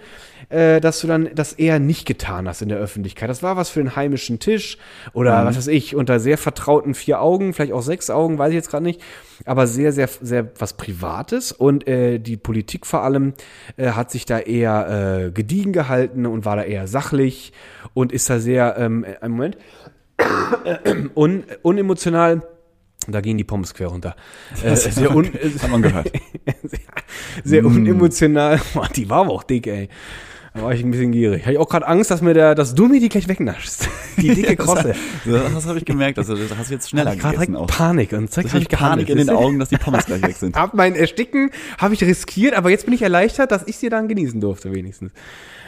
[0.50, 3.30] äh, dass du dann das eher nicht getan hast in der Öffentlichkeit.
[3.30, 4.78] Das war was für den heimischen Tisch
[5.14, 5.48] oder Mhm.
[5.48, 8.70] was weiß ich, unter sehr vertrauten vier Augen, vielleicht auch sechs Augen, weiß ich jetzt
[8.70, 9.02] gerade nicht,
[9.46, 13.34] aber sehr, sehr, sehr was Privates und äh, die Politik vor allem
[13.78, 17.54] äh, hat sich da eher äh, gediegen gehalten und war da eher sachlich
[17.94, 19.58] und ist da sehr, ähm, äh, einen Moment,
[21.16, 22.42] un, unemotional.
[23.08, 24.16] Da gehen die Pommes quer runter.
[24.64, 26.10] Äh, sehr, un, Hat man gehört.
[26.64, 26.80] sehr,
[27.44, 27.66] sehr Mm.
[27.66, 28.62] unemotional.
[28.74, 29.90] Boah, die war aber auch dick, ey.
[30.54, 31.44] Da war ich ein bisschen gierig.
[31.44, 33.90] Habe ich auch gerade Angst, dass mir der, dass du mir die gleich wegnaschst.
[34.18, 34.94] Die dicke Krosse.
[35.26, 36.20] Das, das habe ich gemerkt.
[36.20, 37.76] Also, das hast du jetzt schneller Hab ich gerade gegessen direkt auch.
[37.76, 39.30] Panik und zack, Ich habe ich Panik in den.
[39.32, 40.56] Augen, dass die Pommes gleich weg sind.
[40.56, 44.08] Hab mein Ersticken habe ich riskiert, aber jetzt bin ich erleichtert, dass ich sie dann
[44.08, 45.12] genießen durfte wenigstens.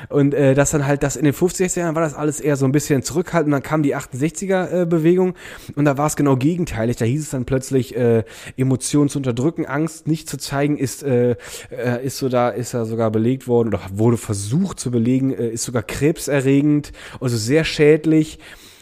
[0.09, 2.65] Und äh, das dann halt, das in den 50er Jahren war das alles eher so
[2.65, 3.53] ein bisschen zurückhaltend.
[3.53, 5.35] Dann kam die 68er äh, Bewegung
[5.75, 6.97] und da war es genau gegenteilig.
[6.97, 8.23] Da hieß es dann plötzlich äh,
[8.57, 11.35] Emotionen zu unterdrücken, Angst nicht zu zeigen, ist äh,
[11.69, 15.49] äh, ist so da ist da sogar belegt worden oder wurde versucht zu belegen, äh,
[15.49, 18.39] ist sogar krebserregend, also sehr schädlich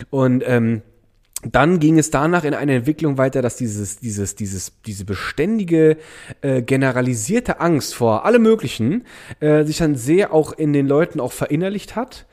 [0.10, 0.82] und ähm,
[1.52, 5.98] dann ging es danach in eine Entwicklung weiter, dass dieses, dieses, dieses, diese beständige
[6.42, 9.06] äh, generalisierte Angst vor allem Möglichen
[9.40, 12.26] äh, sich dann sehr auch in den Leuten auch verinnerlicht hat.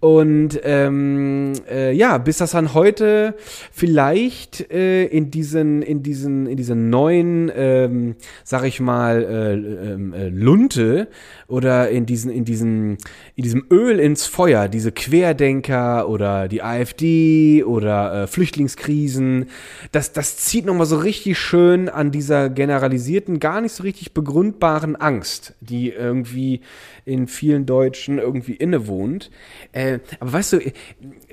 [0.00, 3.34] Und ähm, äh, ja, bis das dann heute
[3.72, 9.52] vielleicht äh, in diesen, in diesen, in diesen neuen, ähm, sag ich mal, äh,
[9.92, 11.08] ähm, äh, Lunte
[11.48, 12.98] oder in diesen, in diesen,
[13.34, 19.46] in diesem Öl ins Feuer, diese Querdenker oder die AfD oder äh, Flüchtlingskrisen,
[19.92, 24.96] das, das zieht nochmal so richtig schön an dieser generalisierten, gar nicht so richtig begründbaren
[24.96, 26.60] Angst, die irgendwie
[27.04, 29.30] in vielen Deutschen irgendwie innewohnt.
[29.72, 30.60] Äh, aber weißt du,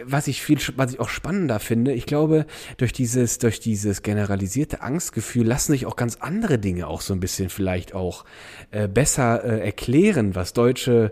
[0.03, 2.45] was ich viel, was ich auch spannender finde, ich glaube,
[2.77, 7.19] durch dieses, durch dieses generalisierte Angstgefühl lassen sich auch ganz andere Dinge auch so ein
[7.19, 8.25] bisschen vielleicht auch
[8.71, 11.11] äh, besser äh, erklären, was Deutsche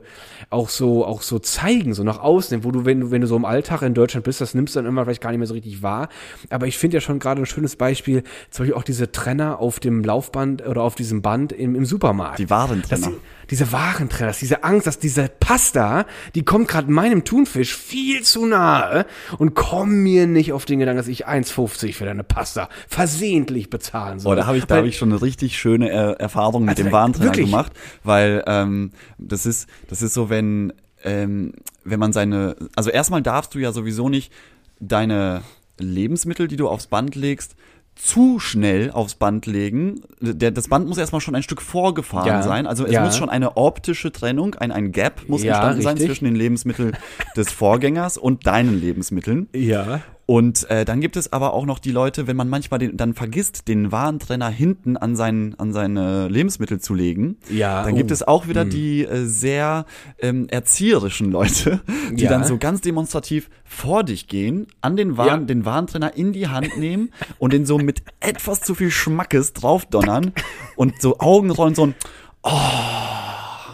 [0.49, 3.35] auch so, auch so zeigen, so nach außen, wo du, wenn du, wenn du so
[3.35, 5.53] im Alltag in Deutschland bist, das nimmst du dann immer vielleicht gar nicht mehr so
[5.53, 6.09] richtig wahr.
[6.49, 9.79] Aber ich finde ja schon gerade ein schönes Beispiel, zum Beispiel auch diese Trenner auf
[9.79, 12.39] dem Laufband oder auf diesem Band im, im Supermarkt.
[12.39, 13.11] Die Warentrenner.
[13.51, 18.45] Diese Warentrenner, das, diese Angst, dass diese Pasta, die kommt gerade meinem Thunfisch viel zu
[18.45, 19.05] nahe
[19.37, 24.19] und komm mir nicht auf den Gedanken, dass ich 1,50 für deine Pasta versehentlich bezahlen
[24.19, 24.33] soll.
[24.33, 26.89] Oh, da habe ich, da habe ich schon eine richtig schöne er Erfahrung mit Also,
[26.89, 27.45] dem wirklich?
[27.45, 33.21] gemacht, weil ähm, das ist, das ist so, wenn ähm, wenn man seine, also erstmal
[33.21, 34.31] darfst du ja sowieso nicht
[34.79, 35.41] deine
[35.77, 37.55] Lebensmittel, die du aufs Band legst,
[38.03, 40.01] zu schnell aufs Band legen.
[40.19, 42.41] Der, das Band muss erstmal schon ein Stück vorgefahren Ja.
[42.41, 42.65] sein.
[42.65, 43.03] Also es Ja.
[43.05, 46.09] muss schon eine optische Trennung, ein, ein Gap muss Ja, entstanden sein richtig.
[46.09, 46.97] zwischen den Lebensmitteln
[47.37, 49.49] des Vorgängers und deinen Lebensmitteln.
[49.53, 50.01] ja.
[50.25, 53.13] Und äh, dann gibt es aber auch noch die Leute, wenn man manchmal den, dann
[53.13, 58.13] vergisst, den Warentrenner hinten an, seinen, an seine Lebensmittel zu legen, Ja, dann gibt oh.
[58.13, 59.85] es auch wieder die äh, sehr
[60.19, 61.81] ähm, erzieherischen Leute,
[62.11, 62.29] die Ja.
[62.29, 65.45] dann so ganz demonstrativ vor dich gehen, an den, Waren, Ja.
[65.47, 70.31] den Warentrenner in die Hand nehmen und den so mit etwas zu viel Schmackes draufdonnern
[70.75, 71.95] und so Augenrollen so ein
[72.43, 72.49] Oh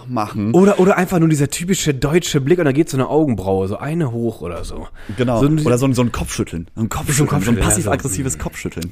[0.10, 0.54] machen.
[0.54, 3.78] Oder, oder einfach nur dieser typische deutsche Blick und dann geht so eine Augenbraue, so
[3.78, 4.88] eine hoch oder so.
[5.17, 5.39] Genau.
[5.39, 6.67] So ein- Oder so ein, so ein Kopfschütteln.
[6.76, 7.15] So ein Kopfschütteln.
[7.17, 7.70] So ein Kopfschütteln, ja, so.
[7.70, 8.91] passiv-aggressives Kopfschütteln.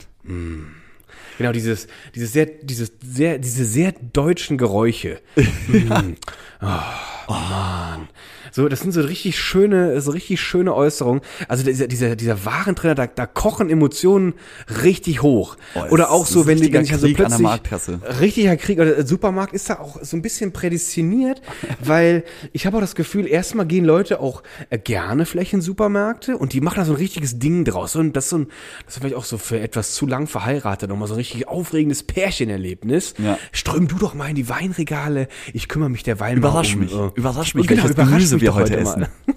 [1.38, 5.20] Genau, dieses, dieses sehr, dieses sehr, diese sehr deutschen Geräusche.
[5.68, 6.16] Mhm.
[6.62, 8.08] Oh, Mann.
[8.56, 11.22] So, das sind so richtig schöne, so richtig schöne Äußerungen.
[11.50, 14.34] Also dieser, dieser, dieser Warentrenner, da, da kochen Emotionen
[14.82, 15.58] richtig hoch.
[15.76, 18.00] Oh, oder auch so, wenn die, ich also Krieg an der plötzlich Marktkasse.
[18.22, 21.42] richtiger Krieg oder der Supermarkt ist da auch so ein bisschen prädestiniert,
[21.84, 26.38] weil ich habe auch das Gefühl, erstmal gehen Leute auch äh, gerne vielleicht in Supermärkte
[26.38, 27.98] und die machen da so ein richtiges Ding draus.
[27.98, 28.48] Und das ist so ein,
[28.86, 32.04] das ist vielleicht auch so für etwas zu lang verheiratet nochmal so ein richtig aufregendes
[32.04, 33.16] Pärchenerlebnis.
[33.18, 33.38] Ja.
[33.52, 36.94] Ström du doch mal in die Weinregale, ich kümmere mich derweil Überrasch um, mich.
[36.94, 38.82] äh, Überrasch mich, genau, welches überrasch Gemüse mich wir heute mal.
[38.82, 39.08] essen.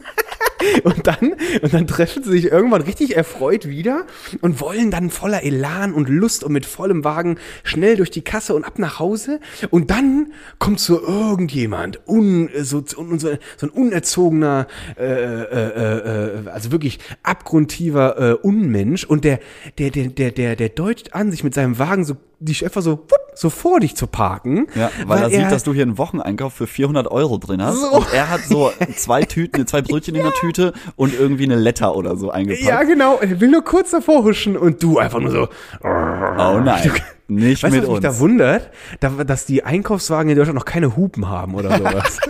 [0.82, 4.06] Und dann, und dann treffen sie sich irgendwann richtig erfreut wieder
[4.40, 8.54] und wollen dann voller Elan und Lust und mit vollem Wagen schnell durch die Kasse
[8.54, 9.40] und ab nach Hause.
[9.70, 13.28] Und dann kommt so irgendjemand, un, so, so, so
[13.60, 14.66] ein unerzogener,
[14.98, 19.40] äh, äh, äh, also wirklich abgrundtiefer äh, Unmensch und der,
[19.78, 22.92] der, der, der, der, der deutet an sich mit seinem Wagen so, die einfach so,
[22.92, 24.66] wupp, so vor dich zu parken.
[24.74, 27.80] Ja, weil, er sieht, dass du hier einen Wocheneinkauf für 400 Euro drin hast.
[27.80, 27.90] So.
[27.96, 31.96] Und er hat so zwei Tüten, zwei Brötchen in der Tüte und irgendwie eine Letter
[31.96, 32.64] oder so eingepackt.
[32.64, 33.18] Ja, genau.
[33.18, 35.48] Er will nur kurz davor huschen und du einfach nur so.
[35.82, 36.92] Oh nein.
[37.26, 38.02] Nicht weißt mit du, was uns.
[38.04, 38.70] mich da wundert?
[39.00, 42.18] Da, dass die Einkaufswagen in Deutschland noch keine Hupen haben oder sowas.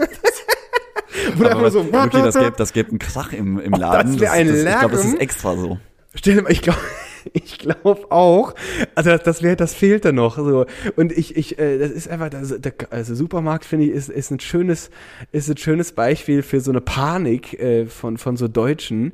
[1.38, 4.12] Oder Aber einfach so, okay, das gäbe das gäbe einen Krach im, im Laden.
[4.12, 5.14] das wär ein ich glaube, das Lärm.
[5.14, 5.79] ist extra so.
[6.14, 6.79] Stell dir mal, ich glaube,
[7.32, 8.54] ich glaube auch.
[8.94, 10.36] Also das, das wäre, das fehlt da noch.
[10.36, 14.08] So und ich, ich, äh, das ist einfach, das, der, also Supermarkt finde ich ist,
[14.08, 14.90] ist ein schönes,
[15.32, 19.12] ist ein schönes Beispiel für so eine Panik äh, von von so Deutschen,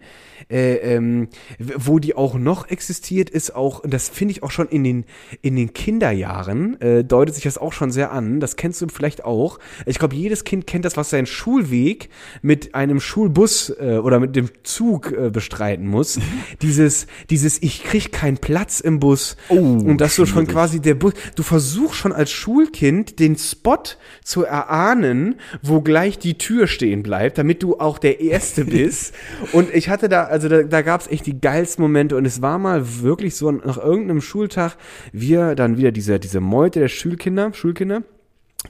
[0.50, 4.68] äh, ähm, wo die auch noch existiert, ist auch, und das finde ich auch schon
[4.68, 5.04] in den
[5.42, 8.40] in den Kinderjahren äh, deutet sich das auch schon sehr an.
[8.40, 9.58] Das kennst du vielleicht auch.
[9.86, 12.08] Ich glaube, jedes Kind kennt das, was seinen Schulweg
[12.42, 16.18] mit einem Schulbus äh, oder mit dem Zug äh, bestreiten muss.
[16.62, 19.36] dieses, dieses, ich krieg keinen Platz im Bus.
[19.48, 23.82] Oh, und dass du schon quasi der Bus, du versuchst schon als Schulkind den Spot
[24.22, 29.14] zu erahnen, wo gleich die Tür stehen bleibt, damit du auch der Erste bist.
[29.52, 32.42] und ich hatte da, also da, da gab es echt die geilsten Momente und es
[32.42, 34.76] war mal wirklich so nach irgendeinem Schultag,
[35.12, 38.02] wir dann wieder diese, diese Meute der Schulkinder, Schulkinder,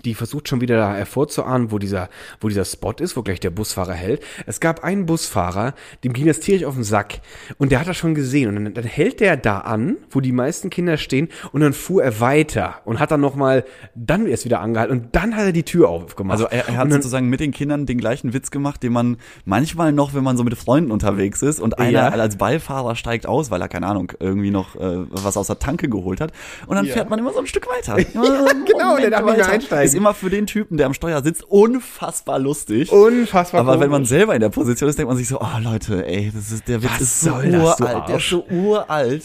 [0.05, 2.09] die versucht schon wieder da hervorzuahnen, wo dieser,
[2.41, 4.23] wo dieser Spot ist, wo gleich der Busfahrer hält.
[4.47, 7.21] Es gab einen Busfahrer, dem ging das tierisch auf den Sack
[7.59, 10.33] und der hat das schon gesehen und dann, dann hält der da an, wo die
[10.33, 14.61] meisten Kinder stehen und dann fuhr er weiter und hat dann nochmal, dann erst wieder
[14.61, 16.35] angehalten und dann hat er die Tür aufgemacht.
[16.35, 19.17] Also er, er hat dann, sozusagen mit den Kindern den gleichen Witz gemacht, den man
[19.45, 22.09] manchmal noch, wenn man so mit Freunden unterwegs ist und einer Ja.
[22.09, 25.89] als Beifahrer steigt aus, weil er, keine Ahnung, irgendwie noch äh, was aus der Tanke
[25.89, 26.33] geholt hat.
[26.67, 26.93] Und dann Ja.
[26.95, 27.97] fährt man immer so ein Stück weiter.
[28.15, 29.84] Ja, genau, der darf nicht mehr einsteigen.
[29.85, 32.91] Ist immer für den Typen, der am Steuer sitzt, unfassbar lustig.
[32.93, 34.09] unfassbar Aber wenn man komisch.
[34.09, 36.83] selber in der Position ist, denkt man sich so, oh Leute, ey, das ist, der
[36.83, 39.25] Witz Was ist so uralt, der ist so uralt.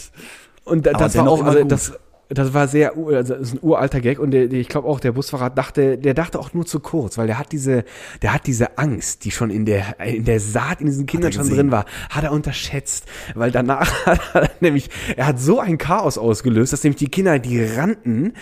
[0.66, 1.94] Und da, das war auch, also das,
[2.30, 5.00] das war sehr, also das ist ein uralter Gag und der, der, ich glaube auch
[5.00, 7.84] der Busfahrer dachte, der dachte auch nur zu kurz, weil der hat diese,
[8.22, 11.50] der hat diese Angst, die schon in der, in der Saat in diesen Kindern schon
[11.50, 16.20] drin war, hat er unterschätzt, weil danach hat er nämlich, er hat so ein Chaos
[16.20, 18.34] ausgelöst, dass nämlich die Kinder, die rannten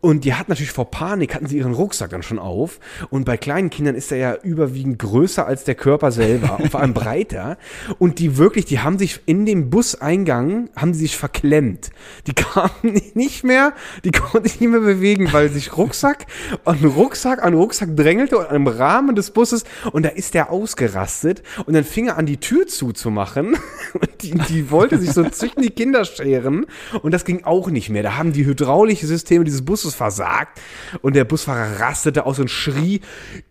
[0.00, 2.80] und die hatten natürlich vor Panik, hatten sie ihren Rucksack dann schon auf
[3.10, 6.80] und bei kleinen Kindern ist er ja überwiegend größer als der Körper selber und vor
[6.80, 7.58] allem breiter
[8.00, 11.90] und die wirklich, die haben sich in dem Buseingang, haben die sich verklemmt.
[12.26, 13.72] Die kamen nicht mehr,
[14.04, 16.26] die konnten sich nicht mehr bewegen, weil sich Rucksack
[16.64, 21.42] an Rucksack an Rucksack drängelte und am Rahmen des Busses und da ist der ausgerastet
[21.66, 23.56] und dann fing er an die Tür zuzumachen
[23.94, 26.66] und die, die wollte sich so zwischen die Kinder scheren
[27.02, 28.02] und das ging auch nicht mehr.
[28.02, 30.60] Da haben die hydraulische Systeme dieses Busses versagt
[31.02, 33.00] und der Busfahrer rastete aus und schrie,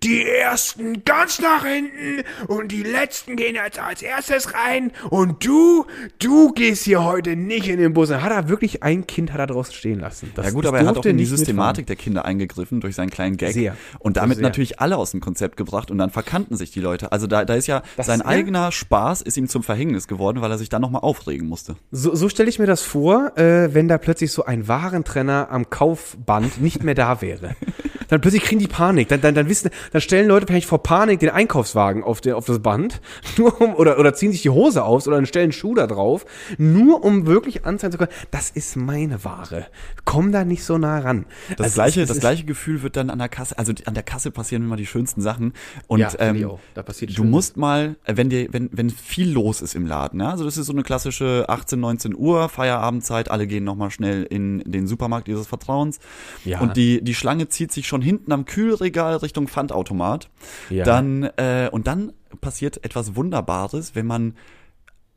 [0.03, 5.85] die ersten ganz nach hinten und die letzten gehen jetzt als erstes rein und du,
[6.19, 8.09] du gehst hier heute nicht in den Bus.
[8.09, 10.31] Dann hat er wirklich ein Kind hat er draußen stehen lassen.
[10.35, 13.09] Das, Ja gut, aber er hat auch in die Systematik der Kinder eingegriffen durch seinen
[13.09, 13.75] kleinen Gag Sehr.
[13.99, 14.43] und damit Sehr.
[14.43, 17.11] natürlich alle aus dem Konzept gebracht und dann verkannten sich die Leute.
[17.11, 18.25] Also da, da ist ja Das- sein ja.
[18.25, 21.75] eigener Spaß ist ihm zum Verhängnis geworden, weil er sich dann nochmal aufregen musste.
[21.91, 25.69] So, so stelle ich mir das vor, äh, wenn da plötzlich so ein Warentrenner am
[25.69, 27.55] Kaufband nicht mehr da wäre.
[28.09, 29.07] Dann plötzlich kriegen die Panik.
[29.09, 32.45] Dann, dann, dann wissen, dann stellen Leute vielleicht vor Panik den Einkaufswagen auf, der, auf
[32.45, 33.01] das Band,
[33.37, 36.25] nur um, oder, oder ziehen sich die Hose aus oder dann stellen Schuh da drauf,
[36.57, 39.67] nur um wirklich anzeigen zu können, das ist meine Ware.
[40.05, 41.25] Komm da nicht so nah ran.
[41.57, 44.03] Das Also gleiche, das es- gleiche Gefühl wird dann an der Kasse, also an der
[44.03, 45.53] Kasse passieren immer die schönsten Sachen.
[45.87, 46.59] Und Ja, ähm, auch.
[46.73, 50.19] Da passiert du musst mal, äh, wenn dir, wenn, wenn viel los ist im Laden,
[50.19, 54.23] ja, also das ist so eine klassische 18, 19 Uhr Feierabendzeit, alle gehen nochmal schnell
[54.23, 55.99] in den Supermarkt ihres Vertrauens.
[56.43, 56.59] Ja.
[56.59, 60.29] Und die, die Schlange zieht sich schon hinten am Kühlregal Richtung Pfandautomat.
[60.69, 60.83] Ja.
[60.85, 64.33] Dann, äh, und dann passiert etwas Wunderbares, wenn man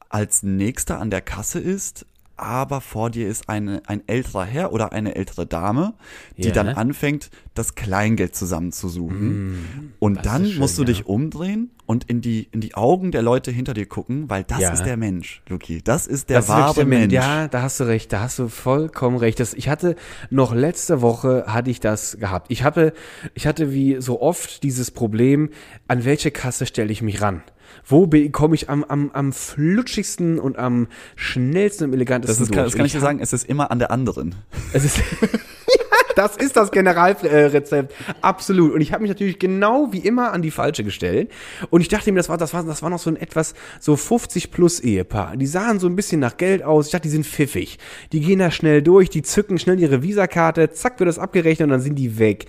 [0.09, 4.93] als Nächster an der Kasse ist, aber vor dir ist eine, ein älterer Herr oder
[4.93, 5.95] eine ältere Dame,
[6.37, 6.53] die Ja.
[6.55, 9.93] dann anfängt, das Kleingeld zusammenzusuchen.
[9.99, 10.15] und Mm.
[10.17, 10.87] das dann schön, musst du ja.
[10.87, 14.61] dich umdrehen und in die, in die Augen der Leute hinter dir gucken, weil das
[14.61, 14.73] Ja.
[14.75, 15.81] ist der Mensch, Luki.
[15.83, 17.15] Das ist der Das ist wahre der Mensch.
[17.15, 19.41] Ja, da hast du recht, da hast du vollkommen recht.
[19.41, 19.97] Das, ich hatte
[20.29, 22.51] noch letzte Woche hatte ich das gehabt.
[22.51, 22.93] Ich hatte,
[23.33, 25.49] ich hatte wie so oft dieses Problem,
[25.87, 27.43] an welche Kasse stelle ich mich ran?
[27.87, 32.65] Wo komme ich am, am, am flutschigsten und am schnellsten und elegantesten Das, ist, kann,
[32.65, 32.73] durch?
[32.73, 34.35] das kann ich dir sagen, es ist immer an der anderen.
[34.75, 35.01] es ist
[36.19, 37.95] das ist das Generalrezept.
[38.23, 38.75] Absolut.
[38.75, 41.31] Und ich habe mich natürlich genau wie immer an die falsche gestellt.
[41.71, 43.95] Und ich dachte mir, das war, das war, das war noch so ein etwas so
[43.95, 45.37] 50 plus Ehepaar.
[45.37, 46.87] Die sahen so ein bisschen nach Geld aus.
[46.87, 47.79] Ich dachte, die sind pfiffig.
[48.13, 51.71] Die gehen da schnell durch, die zücken schnell ihre Visakarte, zack, wird das abgerechnet und
[51.71, 52.47] dann sind die weg.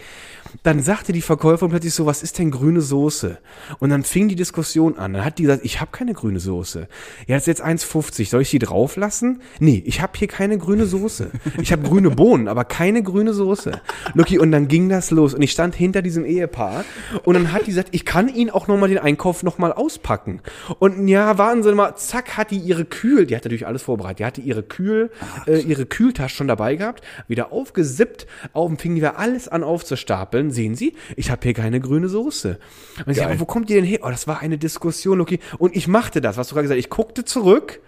[0.63, 3.37] Dann sagte die Verkäuferin plötzlich so, was ist denn grüne Soße?
[3.79, 5.13] Und dann fing die Diskussion an.
[5.13, 6.87] Dann hat die gesagt, ich habe keine grüne Soße.
[7.27, 8.29] Ja, das ist jetzt 1,50.
[8.29, 9.41] Soll ich die drauf lassen?
[9.59, 11.29] Nee, ich habe hier keine grüne Soße.
[11.61, 13.58] Ich habe grüne Bohnen, aber keine grüne Soße.
[13.59, 13.81] Soße.
[14.13, 16.85] Lucky, und dann ging das los und ich stand hinter diesem Ehepaar
[17.23, 20.41] und dann hat die gesagt, ich kann Ihnen auch nochmal den Einkauf nochmal auspacken.
[20.79, 24.25] Und ja, Sie mal, zack, hat die ihre Kühl, die hat natürlich alles vorbereitet, die
[24.25, 25.11] hatte ihre Kühl,
[25.47, 30.51] äh, ihre Kühltasche schon dabei gehabt, wieder aufgesippt, auf fingen wir alles an aufzustapeln.
[30.51, 32.59] Sehen Sie, ich habe hier keine grüne Soße.
[33.05, 33.99] Und ich, aber wo kommt die denn her?
[34.03, 35.39] Oh, das war eine Diskussion, Lucky.
[35.57, 36.85] Und ich machte das, was du gerade gesagt hast.
[36.85, 37.81] Ich guckte zurück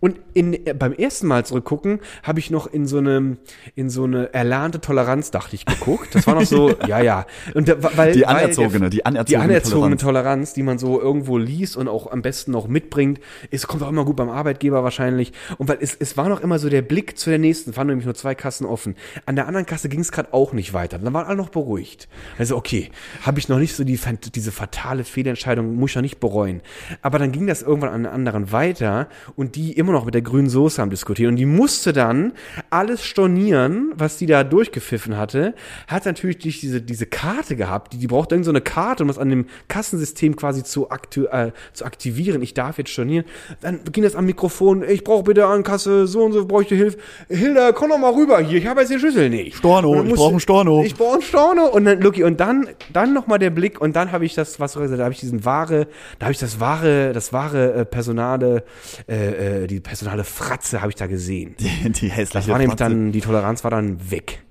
[0.00, 3.38] und in, beim ersten Mal zurückgucken, habe ich noch in so eine,
[3.74, 6.14] in so eine erlernte Toleranz, dachte ich, geguckt.
[6.14, 7.26] Das war noch so, ja, ja.
[7.54, 10.18] Und da, weil, die anerzogene, weil der, die anerzogene, die anerzogene Toleranz.
[10.18, 10.52] Toleranz.
[10.54, 13.20] die man so irgendwo liest und auch am besten noch mitbringt,
[13.50, 15.32] es kommt auch immer gut beim Arbeitgeber wahrscheinlich.
[15.56, 18.04] Und weil es, es war noch immer so der Blick zu der nächsten, waren nämlich
[18.04, 18.94] nur zwei Kassen offen.
[19.26, 20.98] An der anderen Kasse ging es gerade auch nicht weiter.
[20.98, 22.08] Dann waren alle noch beruhigt.
[22.38, 22.90] Also okay,
[23.22, 23.98] habe ich noch nicht so die,
[24.34, 26.60] diese fatale Fehlentscheidung, muss ich noch nicht bereuen.
[27.02, 30.22] Aber dann ging das irgendwann an der anderen weiter und die immer noch mit der
[30.22, 31.30] grünen Soße am diskutieren.
[31.30, 32.32] Und die musste dann
[32.70, 35.54] alles stornieren, was die da durchgepfiffen hatte.
[35.86, 37.92] Hat natürlich diese, diese Karte gehabt.
[37.92, 41.24] Die, die braucht irgend so eine Karte, um das an dem Kassensystem quasi zu, aktu
[41.26, 42.42] äh, zu aktivieren.
[42.42, 43.24] Ich darf jetzt stornieren.
[43.60, 44.82] Dann ging das am Mikrofon.
[44.88, 46.98] Ich brauche bitte an Kasse so und so, bräuchte Hilfe.
[47.28, 48.58] Hilda, komm doch mal rüber hier.
[48.58, 49.56] Ich habe jetzt die Schlüssel nicht.
[49.56, 50.82] Storno, ich brauche einen Storno.
[50.84, 51.66] Ich brauche einen Storno.
[51.66, 53.80] Und dann, Lucky, und dann, dann nochmal der Blick.
[53.80, 55.86] Und dann habe ich das, was du gesagt hast, da habe ich diesen wahre,
[56.18, 58.64] da habe ich das wahre, das wahre äh, Personale,
[59.08, 61.54] äh, äh, die personale Fratze habe ich da gesehen.
[61.60, 64.44] Die, die hässliche Das war nämlich dann, die Toleranz war dann weg.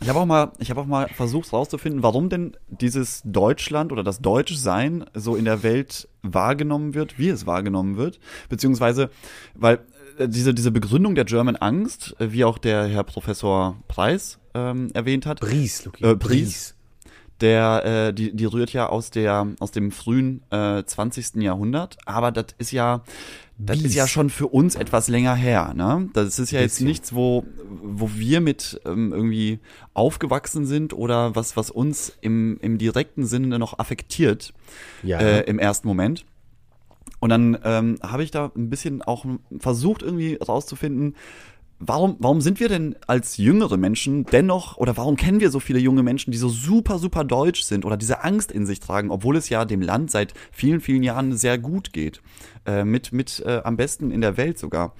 [0.00, 4.04] Ich habe auch mal, ich habe auch mal versucht herauszufinden, warum denn dieses Deutschland oder
[4.04, 9.10] das Deutschsein so in der Welt wahrgenommen wird, wie es wahrgenommen wird, beziehungsweise,
[9.54, 9.80] weil
[10.18, 14.90] äh, diese diese Begründung der German Angst, äh, wie auch der Herr Professor Preis ähm,
[14.94, 16.04] erwähnt hat, Bries, Luki.
[16.04, 16.73] Äh, Bries,
[17.40, 21.42] der äh, die die rührt ja aus der aus dem frühen äh, 20.
[21.42, 23.02] Jahrhundert, aber das ist ja
[23.56, 23.86] das Bies.
[23.86, 26.08] ist ja schon für uns etwas länger her, ne?
[26.12, 29.60] Das ist ja jetzt nichts, wo, wo wir mit ähm, irgendwie
[29.92, 34.52] aufgewachsen sind oder was, was uns im, im direkten Sinne noch affektiert
[35.04, 35.20] ja.
[35.20, 36.24] äh, im ersten Moment.
[37.20, 39.24] Und dann ähm, habe ich da ein bisschen auch
[39.58, 41.14] versucht, irgendwie rauszufinden,
[41.78, 45.78] warum, warum sind wir denn als jüngere Menschen dennoch oder warum kennen wir so viele
[45.78, 49.36] junge Menschen, die so super, super deutsch sind oder diese Angst in sich tragen, obwohl
[49.36, 52.20] es ja dem Land seit vielen, vielen Jahren sehr gut geht?
[52.66, 54.94] Äh, mit, mit äh, am besten in der Welt sogar.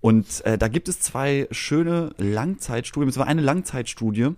[0.00, 4.30] Und äh, da gibt es zwei schöne Langzeitstudien, es war eine Langzeitstudie,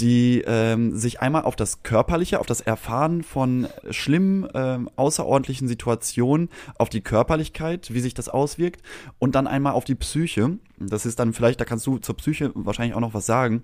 [0.00, 6.50] die ähm, sich einmal auf das Körperliche, auf das Erfahren von schlimmen, ähm, außerordentlichen Situationen,
[6.78, 8.82] auf die Körperlichkeit, wie sich das auswirkt,
[9.18, 10.58] und dann einmal auf die Psyche.
[10.78, 13.62] Das ist dann vielleicht, da kannst du zur Psyche wahrscheinlich auch noch was sagen.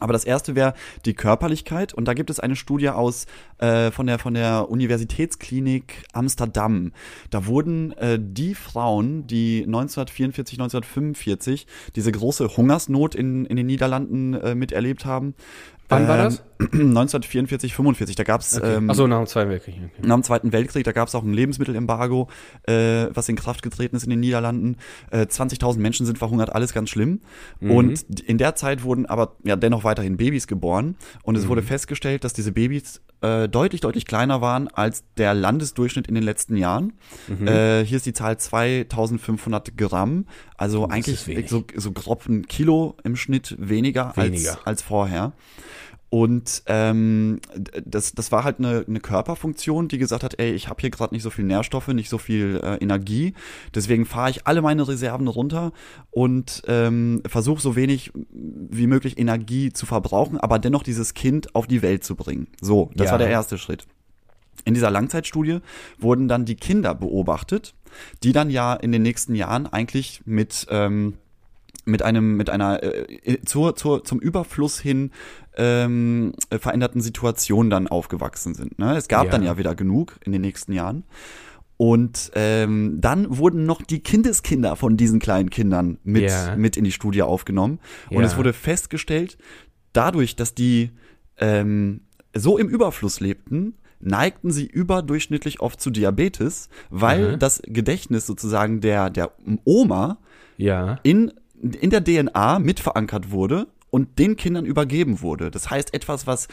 [0.00, 0.74] Aber das erste wäre
[1.04, 3.26] die Körperlichkeit und da gibt es eine Studie aus
[3.58, 6.92] äh, von der von der Universitätsklinik Amsterdam.
[7.30, 14.34] Da wurden äh, die Frauen, die 1944, 1945 diese große Hungersnot in in den Niederlanden
[14.34, 15.34] äh, miterlebt haben,
[15.92, 16.42] Wann war das?
[16.60, 18.16] 1944, ähm, 45.
[18.16, 18.76] Da gab's okay.
[18.76, 19.74] ähm, Achso, nach dem Zweiten Weltkrieg.
[19.76, 20.06] Okay.
[20.06, 22.28] Nach dem Zweiten Weltkrieg, da gab es auch ein Lebensmittelembargo,
[22.64, 24.76] äh, was in Kraft getreten ist in den Niederlanden.
[25.10, 27.20] Äh, 20.000 Menschen sind verhungert, alles ganz schlimm.
[27.60, 27.70] Mhm.
[27.70, 30.96] Und in der Zeit wurden aber ja dennoch weiterhin Babys geboren.
[31.22, 31.48] Und es mhm.
[31.48, 36.24] wurde festgestellt, dass diese Babys äh, deutlich, deutlich kleiner waren als der Landesdurchschnitt in den
[36.24, 36.94] letzten Jahren.
[37.28, 37.48] Mhm.
[37.48, 42.96] Äh, hier ist die Zahl 2500 Gramm, also das eigentlich so, so grob ein Kilo
[43.04, 44.52] im Schnitt weniger, weniger.
[44.52, 45.32] Als, als vorher.
[46.12, 47.40] Und ähm,
[47.86, 51.14] das, das war halt eine, eine Körperfunktion, die gesagt hat, ey, ich habe hier gerade
[51.14, 53.32] nicht so viel Nährstoffe, nicht so viel äh, Energie,
[53.74, 55.72] deswegen fahre ich alle meine Reserven runter
[56.10, 61.66] und ähm, versuche so wenig wie möglich Energie zu verbrauchen, aber dennoch dieses Kind auf
[61.66, 62.48] die Welt zu bringen.
[62.60, 63.12] So, das ja.
[63.12, 63.86] war der erste Schritt.
[64.66, 65.60] In dieser Langzeitstudie
[65.98, 67.72] wurden dann die Kinder beobachtet,
[68.22, 71.14] die dann ja in den nächsten Jahren eigentlich mit ähm,
[71.84, 75.10] mit einem mit einer äh, zur, zur zum Überfluss hin
[75.56, 78.78] ähm, veränderten Situation dann aufgewachsen sind.
[78.78, 78.96] Ne?
[78.96, 79.30] Es gab ja.
[79.30, 81.04] dann ja wieder genug in den nächsten Jahren.
[81.76, 86.54] Und ähm, dann wurden noch die Kindeskinder von diesen kleinen Kindern mit, yeah.
[86.54, 87.80] mit in die Studie aufgenommen.
[88.08, 88.26] Und yeah.
[88.26, 89.36] es wurde festgestellt,
[89.92, 90.90] dadurch, dass die
[91.38, 92.02] ähm,
[92.34, 97.38] so im Überfluss lebten, neigten sie überdurchschnittlich oft zu Diabetes, weil mhm.
[97.38, 99.32] das Gedächtnis sozusagen der, der
[99.64, 100.18] Oma
[100.56, 100.98] ja.
[101.02, 101.32] in
[101.62, 105.50] in der DNA mit verankert wurde und den Kindern übergeben wurde.
[105.50, 106.48] Das heißt, etwas, was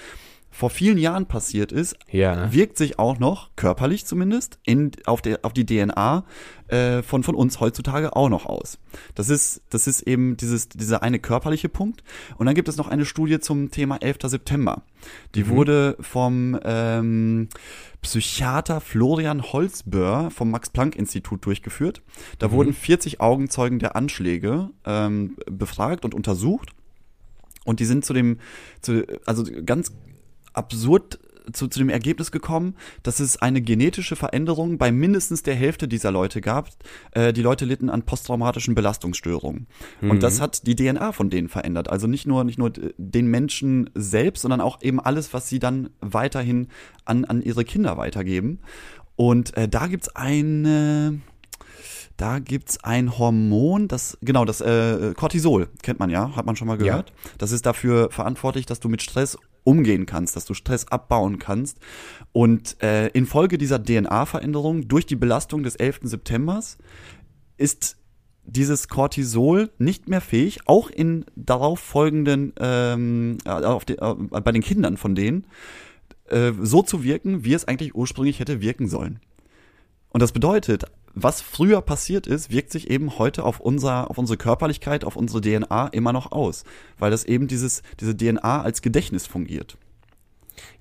[0.52, 2.52] vor vielen Jahren passiert ist, ja.
[2.52, 6.26] wirkt sich auch noch, körperlich zumindest, in, auf, der, auf die DNA
[6.68, 8.80] äh, von, von uns heutzutage auch noch aus.
[9.16, 12.04] Das ist, das ist eben dieses, dieser eine körperliche Punkt.
[12.38, 14.18] Und dann gibt es noch eine Studie zum Thema 11.
[14.24, 14.82] September.
[15.36, 15.50] Die mhm.
[15.50, 17.50] wurde vom ähm,
[18.02, 22.02] Psychiater Florian Holzböhr vom Max-Planck-Institut durchgeführt.
[22.40, 22.52] Da mhm.
[22.52, 26.72] wurden 40 Augenzeugen der Anschläge ähm, befragt und untersucht.
[27.70, 28.39] Und die sind zu dem,
[28.82, 29.91] zu, also ganz
[30.53, 31.20] absurd
[31.53, 36.11] zu, zu dem Ergebnis gekommen, dass es eine genetische Veränderung bei mindestens der Hälfte dieser
[36.11, 36.70] Leute gab.
[37.11, 39.67] Äh, die Leute litten an posttraumatischen Belastungsstörungen.
[40.01, 40.11] Mhm.
[40.11, 41.89] Und das hat die DNA von denen verändert.
[41.89, 45.89] Also nicht nur, nicht nur den Menschen selbst, sondern auch eben alles, was sie dann
[46.01, 46.67] weiterhin
[47.05, 48.59] an, an ihre Kinder weitergeben.
[49.15, 51.20] Und äh, da gibt's eine,
[52.20, 56.67] da gibt's ein Hormon, das, genau, das äh, Cortisol, kennt man ja, hat man schon
[56.67, 57.09] mal gehört.
[57.09, 57.32] Ja.
[57.38, 61.78] Das ist dafür verantwortlich, dass du mit Stress umgehen kannst, dass du Stress abbauen kannst.
[62.34, 66.01] Und äh, infolge dieser DNA-Veränderung durch die Belastung des 11.
[66.03, 66.78] Septembers
[67.55, 67.95] ist
[68.43, 74.51] dieses Cortisol nicht mehr fähig, auch in darauf folgenden, ähm, äh, auf die, äh, bei
[74.51, 75.45] den Kindern von denen,
[76.26, 79.22] äh, so zu wirken, wie es eigentlich ursprünglich hätte wirken sollen.
[80.09, 84.38] Und das bedeutet, was früher passiert ist, wirkt sich eben heute auf unser, auf unsere
[84.38, 86.64] Körperlichkeit, auf unsere DNA immer noch aus,
[86.97, 89.78] weil das eben dieses, diese DNA als Gedächtnis fungiert.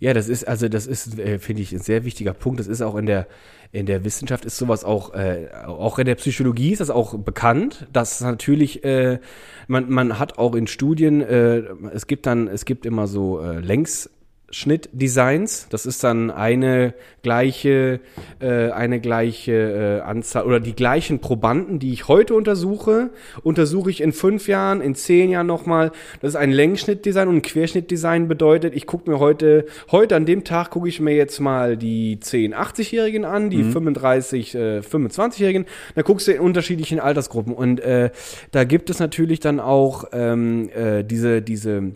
[0.01, 2.61] Ja, das ist, also das ist, äh, finde ich, ein sehr wichtiger Punkt.
[2.61, 3.26] Das ist auch in der,
[3.72, 7.87] in der Wissenschaft ist sowas auch, äh, auch in der Psychologie ist das auch bekannt,
[7.93, 9.20] dass natürlich, äh,
[9.66, 11.62] man, man hat auch in Studien, äh,
[11.93, 14.11] es gibt dann, es gibt immer so äh, Längs,
[14.51, 15.68] Schnittdesigns.
[15.68, 18.01] Das ist dann eine gleiche,
[18.40, 23.11] äh, eine gleiche äh, Anzahl oder die gleichen Probanden, die ich heute untersuche,
[23.42, 25.92] untersuche ich in fünf Jahren, in zehn Jahren nochmal.
[26.20, 30.44] Das ist ein Längsschnittdesign und ein Querschnittdesign bedeutet, ich gucke mir heute, heute an dem
[30.44, 33.72] Tag gucke ich mir jetzt mal die 10 80-Jährigen an, die mhm.
[33.72, 35.66] 35 äh, 25-Jährigen.
[35.94, 38.11] Da guckst du in unterschiedlichen Altersgruppen und äh,
[38.53, 41.92] da gibt es natürlich dann auch ähm, äh, diese diese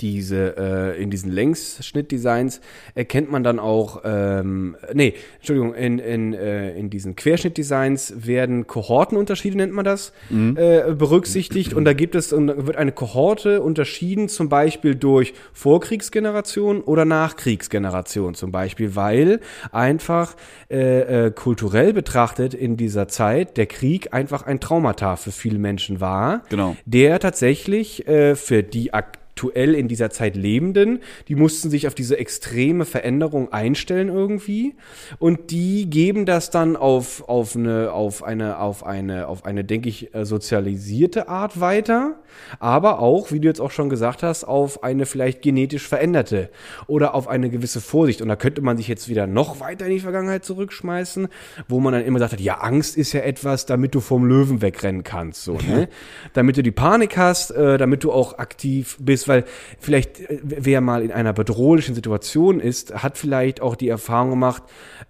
[0.00, 2.60] diese äh, in diesen Längsschnittdesigns
[2.94, 9.56] erkennt man dann auch ähm, nee Entschuldigung in in äh, in diesen Querschnittdesigns werden Kohortenunterschiede
[9.56, 10.56] nennt man das mhm.
[10.56, 11.74] äh, berücksichtigt.
[11.74, 18.34] Und da gibt es und wird eine Kohorte unterschieden zum Beispiel durch Vorkriegsgeneration oder Nachkriegsgeneration.
[18.34, 19.40] Zum Beispiel weil
[19.72, 20.36] einfach
[20.70, 26.00] äh, äh, kulturell betrachtet in dieser Zeit der Krieg einfach ein Traumata für viele Menschen
[26.00, 26.76] war genau.
[26.84, 31.94] der tatsächlich äh, für die Ak aktuell in dieser Zeit Lebenden, die mussten sich auf
[31.94, 34.74] diese extreme Veränderung einstellen irgendwie
[35.20, 39.88] und die geben das dann auf, auf eine, auf eine, auf eine, auf eine, denke
[39.88, 42.18] ich, äh, sozialisierte Art weiter,
[42.58, 46.50] aber auch, wie du jetzt auch schon gesagt hast, auf eine vielleicht genetisch veränderte
[46.88, 48.20] oder auf eine gewisse Vorsicht.
[48.20, 51.28] Und da könnte man sich jetzt wieder noch weiter in die Vergangenheit zurückschmeißen,
[51.68, 54.62] wo man dann immer sagt hat, ja, Angst ist ja etwas, damit du vom Löwen
[54.62, 55.88] wegrennen kannst, so, ne?
[56.32, 59.44] damit du die Panik hast, äh, damit du auch aktiv bist, weil
[59.78, 64.62] vielleicht äh, wer mal in einer bedrohlichen Situation ist, hat vielleicht auch die Erfahrung gemacht,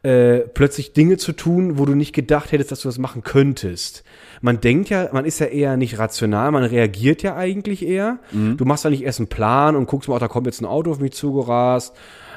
[0.03, 4.05] äh, plötzlich Dinge zu tun, wo du nicht gedacht hättest, dass du das machen könntest.
[4.41, 8.19] Man denkt ja, man ist ja eher nicht rational, man reagiert ja eigentlich eher.
[8.33, 8.57] Mhm.
[8.57, 10.67] Du machst ja nicht erst einen Plan und guckst mal, oh, da kommt jetzt ein
[10.67, 11.95] Auto auf mich zugerast,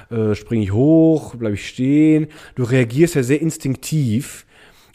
[0.10, 2.28] äh, springe ich hoch, bleibe ich stehen.
[2.56, 4.46] Du reagierst ja sehr instinktiv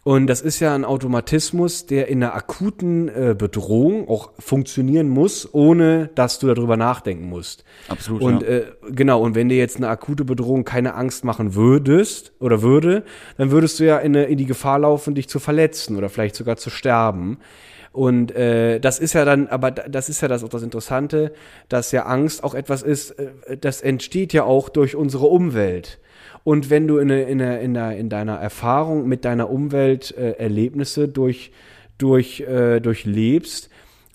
[0.06, 5.52] und das ist ja ein Automatismus, der in einer akuten äh, Bedrohung auch funktionieren muss,
[5.52, 7.64] ohne dass du darüber nachdenken musst.
[7.88, 8.22] Absolut.
[8.22, 8.48] Und ja.
[8.48, 13.02] äh, genau, und wenn dir jetzt eine akute Bedrohung keine Angst machen würdest oder würde,
[13.36, 16.36] dann würdest du ja in, eine, in die Gefahr laufen, dich zu verletzen oder vielleicht
[16.36, 17.38] sogar zu sterben.
[17.90, 21.32] Und äh, das ist ja dann, aber das ist ja das auch das Interessante,
[21.68, 25.98] dass ja Angst auch etwas ist, äh, das entsteht ja auch durch unsere Umwelt.
[26.46, 31.50] Und wenn du in, in, in, in deiner Erfahrung mit deiner Umwelt äh, Erlebnisse durch,
[31.98, 33.68] durch, äh, durchlebst,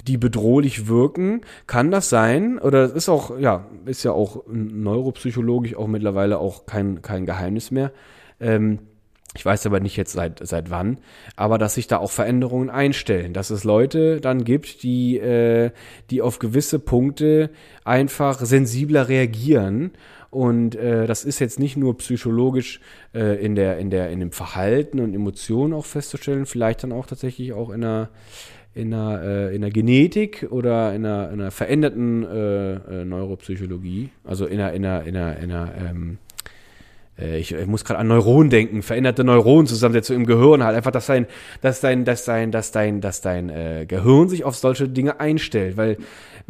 [0.07, 5.75] die bedrohlich wirken, kann das sein, oder das ist auch, ja, ist ja auch neuropsychologisch
[5.75, 7.91] auch mittlerweile auch kein, kein Geheimnis mehr.
[8.39, 8.79] Ähm,
[9.35, 10.99] ich weiß aber nicht jetzt seit, seit wann,
[11.35, 15.71] aber dass sich da auch Veränderungen einstellen, dass es Leute dann gibt, die, äh,
[16.09, 17.49] die auf gewisse Punkte
[17.83, 19.91] einfach sensibler reagieren
[20.31, 22.79] und äh, das ist jetzt nicht nur psychologisch
[23.13, 27.05] äh, in, der, in, der, in dem Verhalten und Emotionen auch festzustellen, vielleicht dann auch
[27.05, 28.09] tatsächlich auch in einer,
[28.73, 34.09] in einer, äh, in der Genetik oder in einer, in einer veränderten äh, äh, Neuropsychologie,
[34.23, 36.17] also in einer, in einer, in einer, in einer ähm,
[37.21, 41.05] äh, ich, ich, muss gerade an Neuronen denken, veränderte Neuronenzusammensetzung im Gehirn halt einfach, dass
[41.07, 41.27] dein,
[41.61, 45.77] dass dein, dass dein, dass dein, dass dein äh, Gehirn sich auf solche Dinge einstellt,
[45.77, 45.97] weil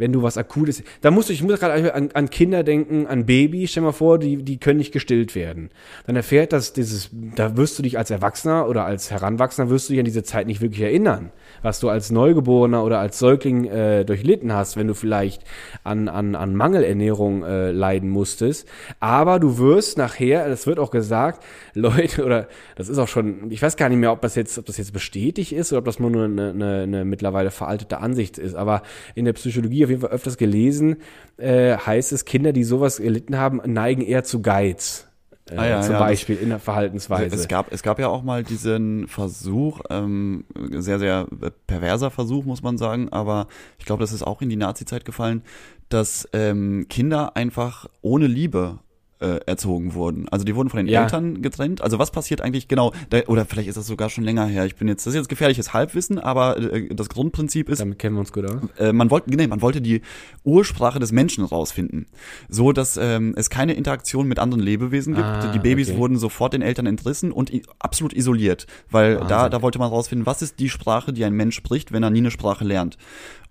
[0.02, 3.24] wenn du was Akutes, da musst du, ich muss gerade an, an Kinder denken, an
[3.24, 5.70] Babys, stell mal vor, die, die können nicht gestillt werden.
[6.06, 9.92] Dann erfährt das dieses, da wirst du dich als Erwachsener oder als Heranwachsender wirst du
[9.92, 11.30] dich an diese Zeit nicht wirklich erinnern
[11.62, 15.42] was du als Neugeborener oder als Säugling äh, durchlitten hast, wenn du vielleicht
[15.84, 18.68] an, an, an Mangelernährung äh, leiden musstest.
[19.00, 21.44] Aber du wirst nachher, das wird auch gesagt,
[21.74, 24.66] Leute, oder das ist auch schon, ich weiß gar nicht mehr, ob das jetzt, ob
[24.66, 28.54] das jetzt bestätigt ist oder ob das nur eine, eine, eine mittlerweile veraltete Ansicht ist.
[28.54, 28.82] Aber
[29.14, 30.96] in der Psychologie auf jeden Fall öfters gelesen,
[31.36, 35.06] äh, heißt es, Kinder, die sowas erlitten haben, neigen eher zu Geiz.
[35.50, 37.34] Äh, Ah ja, zum ja, Beispiel in der Verhaltensweise.
[37.34, 41.26] Es gab, es gab ja auch mal diesen Versuch, ähm, sehr, sehr
[41.66, 45.42] perverser Versuch, muss man sagen, aber ich glaube, das ist auch in die Nazi-Zeit gefallen,
[45.88, 48.78] dass ähm, Kinder einfach ohne Liebe
[49.22, 50.28] äh, erzogen wurden.
[50.28, 51.02] Also die wurden von den Ja.
[51.04, 51.80] Eltern getrennt.
[51.80, 52.92] Also was passiert eigentlich genau?
[53.10, 54.66] Da, oder vielleicht ist das sogar schon länger her.
[54.66, 58.16] Ich bin jetzt, das ist jetzt gefährliches Halbwissen, aber äh, das Grundprinzip ist, Damit kennen
[58.16, 58.60] wir uns gut aus.
[58.78, 60.02] äh, man wollte, nee, man wollte die
[60.44, 62.06] Ursprache des Menschen rausfinden,
[62.48, 65.24] so dass ähm, es keine Interaktion mit anderen Lebewesen gibt.
[65.26, 65.98] Ah, die Babys okay.
[65.98, 70.42] wurden sofort den Eltern entrissen und absolut isoliert, weil da, da wollte man rausfinden, was
[70.42, 72.98] ist die Sprache, die ein Mensch spricht, wenn er nie eine Sprache lernt.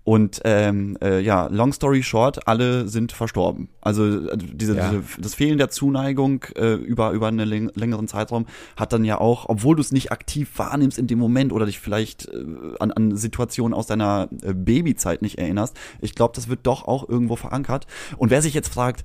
[0.04, 3.68] Und ähm, äh, ja, long story short, alle sind verstorben.
[3.80, 4.90] Also äh, diese, Ja.
[4.90, 8.46] diese das Fehlen der Zuneigung äh, über über einen läng längeren Zeitraum
[8.76, 11.78] hat dann ja auch, obwohl du es nicht aktiv wahrnimmst in dem Moment oder dich
[11.78, 12.44] vielleicht äh,
[12.80, 17.08] an, an Situationen aus deiner äh, Babyzeit nicht erinnerst, ich glaube, das wird doch auch
[17.08, 17.86] irgendwo verankert.
[18.16, 19.04] Und wer sich jetzt fragt,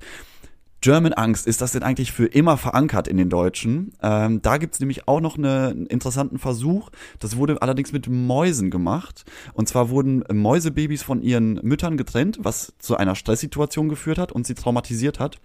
[0.80, 3.92] German Angst, ist das denn eigentlich für immer verankert in den Deutschen?
[4.00, 6.90] Ähm, da gibt's nämlich auch noch eine, einen interessanten Versuch.
[7.18, 9.24] Das wurde allerdings mit Mäusen gemacht.
[9.54, 14.46] Und zwar wurden Mäusebabys von ihren Müttern getrennt, was zu einer Stresssituation geführt hat und
[14.46, 15.40] sie traumatisiert hat.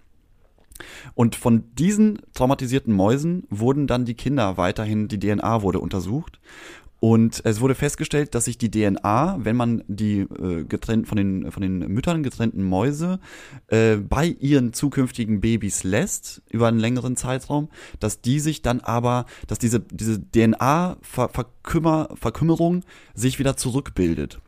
[1.14, 6.40] Und von diesen traumatisierten Mäusen wurden dann die Kinder weiterhin, die DNA wurde untersucht.
[7.04, 11.52] Und es wurde festgestellt, dass sich die DNA, wenn man die äh, getrennt von den
[11.52, 13.20] von den Müttern getrennten Mäuse
[13.66, 17.68] äh, bei ihren zukünftigen Babys lässt über einen längeren Zeitraum,
[18.00, 22.80] dass die sich dann aber, dass diese diese DNA -Ver Verkümmer,
[23.12, 24.40] sich wieder zurückbildet.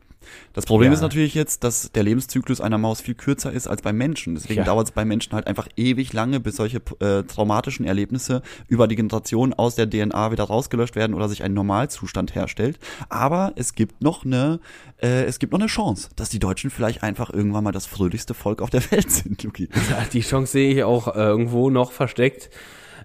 [0.53, 0.95] Das Problem Ja.
[0.95, 4.35] ist natürlich jetzt, dass der Lebenszyklus einer Maus viel kürzer ist als beim Menschen.
[4.35, 4.63] Deswegen Ja.
[4.65, 8.95] dauert es bei Menschen halt einfach ewig lange, bis solche äh, traumatischen Erlebnisse über die
[8.95, 12.79] Generation aus der DNA wieder rausgelöscht werden oder sich ein Normalzustand herstellt.
[13.09, 14.59] Aber es gibt noch eine,
[15.01, 18.33] äh, es gibt noch eine Chance, dass die Deutschen vielleicht einfach irgendwann mal das fröhlichste
[18.33, 19.69] Volk auf der Welt sind, Luki.
[19.89, 22.49] Ja, die Chance sehe ich auch äh, irgendwo noch versteckt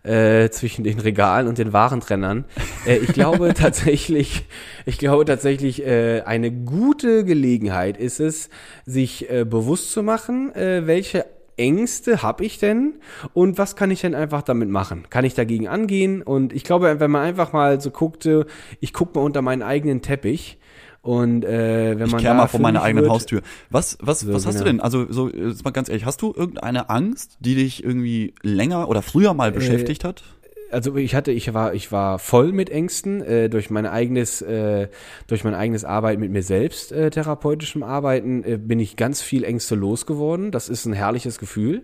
[0.02, 2.44] äh, zwischen den Regalen und den Warentrennern.
[2.86, 4.44] Äh, ich glaube tatsächlich,
[4.86, 8.50] ich glaube tatsächlich, äh, eine gute Gelegenheit ist es,
[8.84, 11.26] sich äh, bewusst zu machen, äh, welche
[11.56, 12.94] Ängste habe ich denn
[13.34, 15.04] und was kann ich denn einfach damit machen?
[15.10, 16.22] Kann ich dagegen angehen?
[16.22, 18.46] Und ich glaube, wenn man einfach mal so guckte,
[18.80, 20.58] ich gucke mal unter meinen eigenen Teppich
[21.02, 23.42] und äh, wenn Ich man kehr da mal vor meiner eigenen wird- Haustür.
[23.70, 24.72] Was, was, So, was hast du genau.
[24.72, 24.80] denn?
[24.80, 29.02] Also, so, jetzt mal ganz ehrlich, hast du irgendeine Angst, die dich irgendwie länger oder
[29.02, 30.22] früher mal beschäftigt hat?
[30.70, 34.88] also ich hatte, ich war, ich war voll mit Ängsten äh, durch mein eigenes, äh,
[35.26, 39.44] durch mein eigenes Arbeiten mit mir selbst, äh, therapeutischem Arbeiten, äh, bin ich ganz viel
[39.44, 40.50] Ängste losgeworden.
[40.50, 41.82] Das ist ein herrliches Gefühl.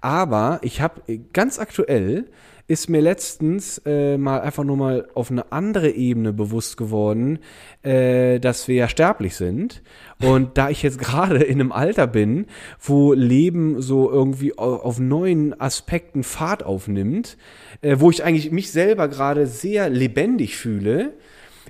[0.00, 1.02] Aber ich habe
[1.34, 2.24] ganz aktuell
[2.72, 7.38] ist mir letztens äh, mal einfach nur mal auf eine andere Ebene bewusst geworden,
[7.82, 9.82] äh, dass wir ja sterblich sind.
[10.22, 12.46] Und da ich jetzt gerade in einem Alter bin,
[12.80, 17.36] wo Leben so irgendwie au- auf neuen Aspekten Fahrt aufnimmt,
[17.82, 21.12] äh, wo ich eigentlich mich selber gerade sehr lebendig fühle,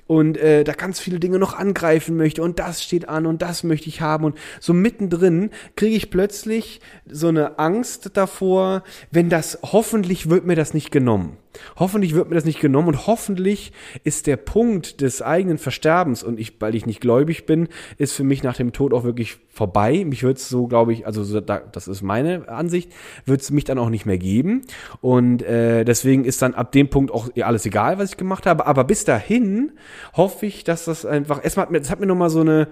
[0.07, 3.63] und äh, da ganz viele Dinge noch angreifen möchte und das steht an und das
[3.63, 9.59] möchte ich haben und so mittendrin kriege ich plötzlich so eine Angst davor, wenn das
[9.63, 11.37] hoffentlich wird mir das nicht genommen.
[11.77, 13.71] Hoffentlich wird mir das nicht genommen und hoffentlich
[14.03, 18.23] ist der Punkt des eigenen Versterbens und ich, weil ich nicht gläubig bin, ist für
[18.23, 20.03] mich nach dem Tod auch wirklich vorbei.
[20.05, 22.91] Mich wird es so, glaube ich, also so, da, das ist meine Ansicht,
[23.25, 24.61] wird es mich dann auch nicht mehr geben
[25.01, 28.65] und äh, deswegen ist dann ab dem Punkt auch alles egal, was ich gemacht habe.
[28.65, 29.71] Aber bis dahin
[30.15, 32.67] hoffe ich, dass das einfach, es hat mir, es hat mir nochmal so eine,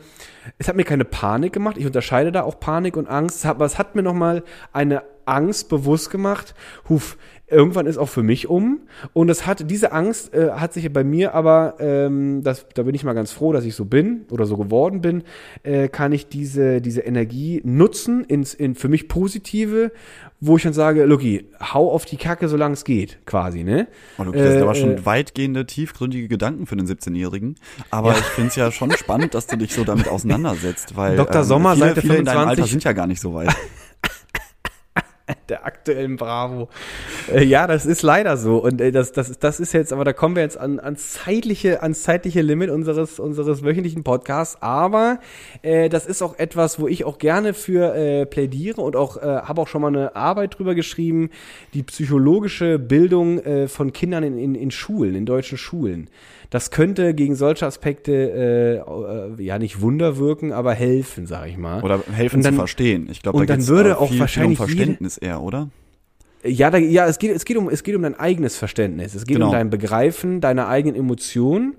[0.57, 1.77] es hat mir keine Panik gemacht.
[1.77, 6.09] Ich unterscheide da auch Panik und Angst, aber es hat mir nochmal eine Angst bewusst
[6.09, 6.55] gemacht.
[6.89, 7.17] Huf,
[7.51, 8.81] irgendwann ist auch für mich um.
[9.13, 12.95] Und das hat, diese Angst äh, hat sich bei mir aber, ähm, das, da bin
[12.95, 15.23] ich mal ganz froh, dass ich so bin oder so geworden bin,
[15.63, 19.91] äh, kann ich diese, diese Energie nutzen ins, in für mich positive,
[20.39, 23.87] wo ich dann sage, Lucky, hau auf die Kacke, solange es geht, quasi, ne?
[24.17, 27.55] Oh, Luki, das sind Äh, aber schon äh, weitgehende, tiefgründige Gedanken für den 17-Jährigen.
[27.91, 31.17] Aber ich finde es ja schon spannend, dass du dich so damit auseinandersetzt, weil ähm,
[31.17, 31.43] Dr.
[31.43, 32.71] Sommer, viele, Seite viele in deinem Alter 25.
[32.71, 33.55] sind ja gar nicht so weit.
[35.51, 36.69] der aktuellen Bravo.
[37.31, 38.57] Äh, ja, das ist leider so.
[38.57, 41.83] Und äh, das, das, das ist jetzt, aber da kommen wir jetzt an, ans zeitliche,
[41.83, 44.61] ans zeitliche Limit unseres, unseres wöchentlichen Podcasts.
[44.61, 45.19] Aber
[45.61, 49.21] äh, das ist auch etwas, wo ich auch gerne für äh, plädiere und auch äh,
[49.21, 51.29] habe auch schon mal eine Arbeit drüber geschrieben,
[51.73, 56.09] die psychologische Bildung äh, von Kindern in, in, in Schulen, in deutschen Schulen.
[56.51, 61.57] Das könnte gegen solche Aspekte äh, äh, ja nicht Wunder wirken, aber helfen, sage ich
[61.57, 61.81] mal.
[61.81, 63.07] Oder helfen dann- zu verstehen.
[63.09, 65.69] Ich glaube, da dann würde auch viel, wahrscheinlich viel um Verständnis eher, oder?
[66.43, 69.13] Ja, da, ja, es geht, es geht um, es geht um dein eigenes Verständnis.
[69.13, 69.47] Es geht Genau.
[69.47, 71.75] um dein Begreifen deiner eigenen Emotionen,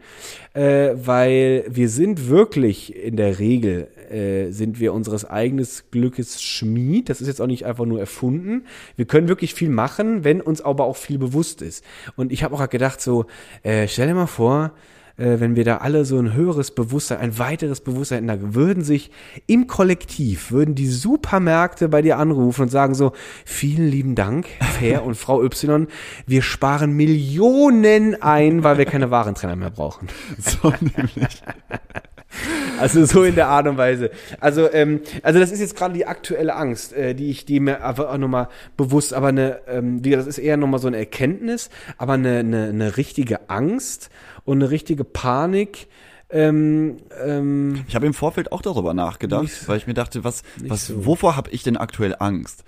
[0.55, 7.09] äh, weil wir sind wirklich in der Regel äh, sind wir unseres eigenes Glückes Schmied.
[7.09, 8.65] Das ist jetzt auch nicht einfach nur erfunden.
[8.97, 11.85] Wir können wirklich viel machen, wenn uns aber auch viel bewusst ist.
[12.17, 13.27] Und ich habe auch gedacht, so,
[13.63, 14.73] äh, stell dir mal vor,
[15.17, 19.11] äh, wenn wir da alle so ein höheres Bewusstsein, ein weiteres Bewusstsein, da würden sich
[19.47, 23.13] im Kollektiv, würden die Supermärkte bei dir anrufen und sagen so,
[23.45, 24.47] vielen lieben Dank,
[24.79, 25.87] Herr und Frau Y,
[26.27, 30.09] wir sparen Millionen ein, weil wir keine Warentrenner mehr brauchen.
[30.39, 31.43] So nämlich.
[32.79, 34.11] Also so in der Art und Weise.
[34.41, 37.85] Also, ähm, also das ist jetzt gerade die aktuelle Angst, äh, die ich, die mir
[37.85, 41.71] einfach auch nochmal bewusst, aber eine, ähm, wie das ist eher nochmal so eine Erkenntnis,
[41.99, 44.11] aber eine, eine, eine richtige Angst
[44.45, 45.89] und eine richtige Panik.
[46.31, 50.43] Ähm, ähm, ich habe im Vorfeld auch darüber nachgedacht, nicht, weil ich mir dachte, was,
[50.67, 51.05] was, so.
[51.05, 52.65] wovor habe ich denn aktuell Angst?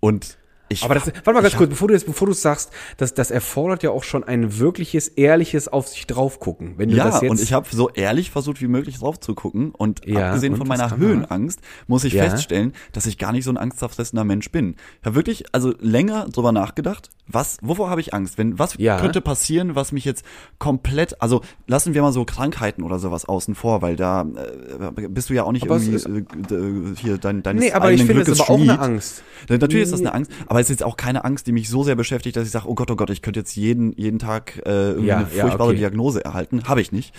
[0.00, 0.36] Und
[0.68, 3.30] ich aber das, warte mal ganz kurz, bevor du jetzt, bevor du sagst, das, das
[3.30, 6.74] erfordert ja auch schon ein wirkliches, ehrliches auf sich drauf gucken.
[6.76, 9.34] Wenn du ja, das jetzt und ich habe so ehrlich versucht, wie möglich drauf zu
[9.34, 9.70] gucken.
[9.70, 12.28] Und ja, abgesehen und von meiner Höhenangst muss ich ja.
[12.28, 14.76] feststellen, dass ich gar nicht so ein angstzerfressener Mensch bin.
[15.00, 18.38] Ich habe wirklich also länger drüber nachgedacht, was, wovor habe ich Angst?
[18.38, 19.00] Wenn, was ja.
[19.00, 20.24] könnte passieren, was mich jetzt
[20.58, 25.30] komplett, also lassen wir mal so Krankheiten oder sowas außen vor, weil da äh, bist
[25.30, 28.28] du ja auch nicht aber irgendwie äh, hier dein, deines Nee, aber ich finde, das
[28.28, 29.24] ist aber auch eine Angst.
[29.48, 31.82] Natürlich ist das eine Angst, aber es ist jetzt auch keine Angst, die mich so
[31.82, 34.56] sehr beschäftigt, dass ich sage, oh Gott, oh Gott, ich könnte jetzt jeden, jeden Tag
[34.64, 35.76] äh, irgendwie ja, eine furchtbare okay.
[35.76, 36.64] Diagnose erhalten.
[36.64, 37.14] Habe ich nicht.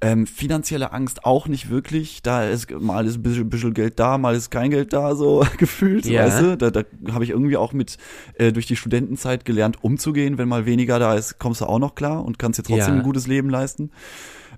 [0.00, 2.22] Ähm, finanzielle Angst auch nicht wirklich.
[2.22, 5.44] Da ist mal ist ein bisschen, bisschen Geld da, mal ist kein Geld da, so
[5.58, 6.26] gefühlt, ja.
[6.26, 6.56] weißt du?
[6.56, 7.96] Da, da habe ich irgendwie auch mit
[8.34, 10.38] äh, durch die Studentenzeit gelernt, umzugehen.
[10.38, 13.00] Wenn mal weniger da ist, kommst du auch noch klar und kannst dir trotzdem ja.
[13.00, 13.90] ein gutes Leben leisten.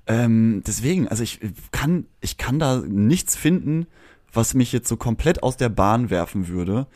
[0.07, 1.41] Ähm, deswegen, also ich
[1.73, 3.87] kann, ich kann da nichts finden,
[4.35, 6.89] was mich jetzt so komplett aus der Bahn werfen würde,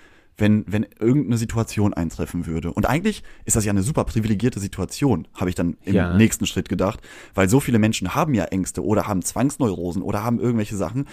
[0.43, 2.72] wenn, wenn irgendeine Situation eintreffen würde.
[2.72, 6.16] Und eigentlich ist das ja eine super privilegierte Situation, habe ich dann im ja.
[6.16, 7.01] nächsten Schritt gedacht,
[7.32, 11.07] weil so viele Menschen haben ja Ängste oder haben Zwangsneurosen oder haben irgendwelche Sachen,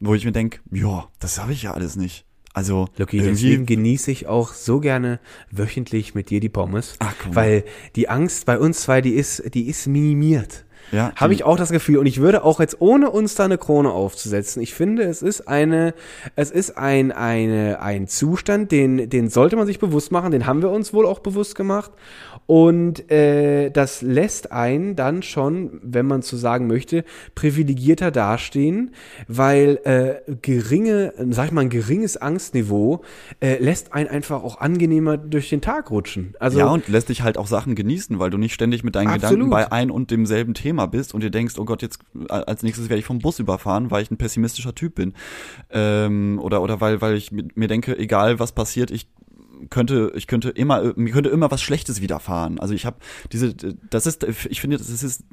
[0.00, 2.26] wo ich mir denke, ja, das habe ich ja alles nicht.
[2.52, 5.18] Also Lucky, deswegen genieße ich auch so gerne
[5.50, 7.64] wöchentlich mit dir die Pommes, Ach, weil
[7.96, 10.66] die Angst bei uns zwei, die ist, die ist minimiert.
[10.92, 11.98] Ja, Habe ich auch das Gefühl.
[11.98, 15.48] Und ich würde auch jetzt, ohne uns da eine Krone aufzusetzen, ich finde, es ist
[15.48, 15.94] eine,
[16.36, 20.62] es ist ein, eine, ein Zustand, den, den sollte man sich bewusst machen, den haben
[20.62, 21.92] wir uns wohl auch bewusst gemacht.
[22.46, 27.04] Und äh, das lässt einen dann schon, wenn man so sagen möchte,
[27.34, 28.90] privilegierter dastehen,
[29.28, 33.02] weil äh, geringe, sag ich mal, ein geringes Angstniveau
[33.40, 36.34] äh, lässt einen einfach auch angenehmer durch den Tag rutschen.
[36.38, 39.08] Also, ja, und lässt dich halt auch Sachen genießen, weil du nicht ständig mit deinen
[39.08, 39.44] absolut.
[39.44, 42.88] Gedanken bei ein und demselben Thema bist und dir denkst, oh Gott, jetzt als nächstes
[42.88, 45.14] werde ich vom Bus überfahren, weil ich ein pessimistischer Typ bin.
[45.70, 49.08] Ähm, oder, oder weil, weil ich mir denke, egal was passiert, ich
[49.70, 52.58] könnte, ich könnte immer, mir könnte immer was Schlechtes widerfahren.
[52.60, 52.96] Also ich habe
[53.32, 55.24] diese, das ist, ich finde, das ist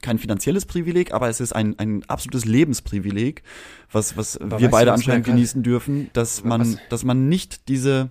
[0.00, 3.42] kein finanzielles Privileg, aber es ist ein, ein absolutes Lebensprivileg,
[3.90, 6.78] was, was wir beide du, anscheinend genießen dürfen, dass man, was?
[6.88, 8.10] dass man nicht diese,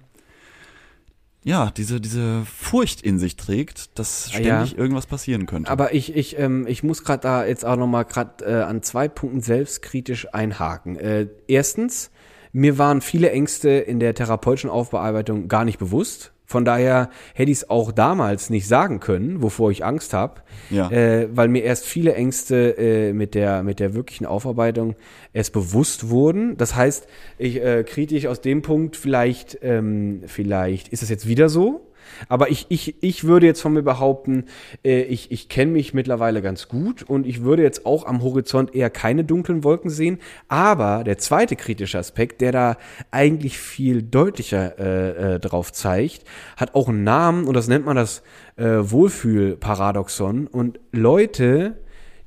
[1.46, 4.78] ja, diese, diese Furcht in sich trägt, dass ständig ja.
[4.80, 5.70] irgendwas passieren könnte.
[5.70, 9.08] Aber ich, ich, ähm, ich muss gerade da jetzt auch nochmal gerade äh, an zwei
[9.08, 10.98] Punkten selbstkritisch einhaken.
[10.98, 12.10] Äh, erstens,
[12.52, 16.34] mir waren viele Ängste in der therapeutischen Aufbearbeitung gar nicht bewusst.
[16.56, 20.36] Von daher hätte ich es auch damals nicht sagen können, wovor ich Angst habe,
[20.70, 20.90] ja.
[20.90, 24.96] äh, weil mir erst viele Ängste äh, mit der mit der wirklichen Aufarbeitung
[25.34, 26.56] erst bewusst wurden.
[26.56, 31.50] Das heißt, ich äh, kritisch aus dem Punkt vielleicht ähm, vielleicht ist es jetzt wieder
[31.50, 31.92] so,
[32.30, 34.46] aber ich, ich, ich würde jetzt von mir behaupten,
[34.84, 38.76] äh, ich, ich kenne mich mittlerweile ganz gut und ich würde jetzt auch am Horizont
[38.76, 40.20] eher keine dunklen Wolken sehen.
[40.48, 42.78] Aber der zweite kritische Aspekt, der da
[43.12, 46.24] eigentlich viel deutlicher äh, äh, drauf zeigt,
[46.58, 48.24] hat auch einen Namen und das nennt man das
[48.58, 50.48] äh, Wohlfühlparadoxon.
[50.48, 51.76] Und Leute,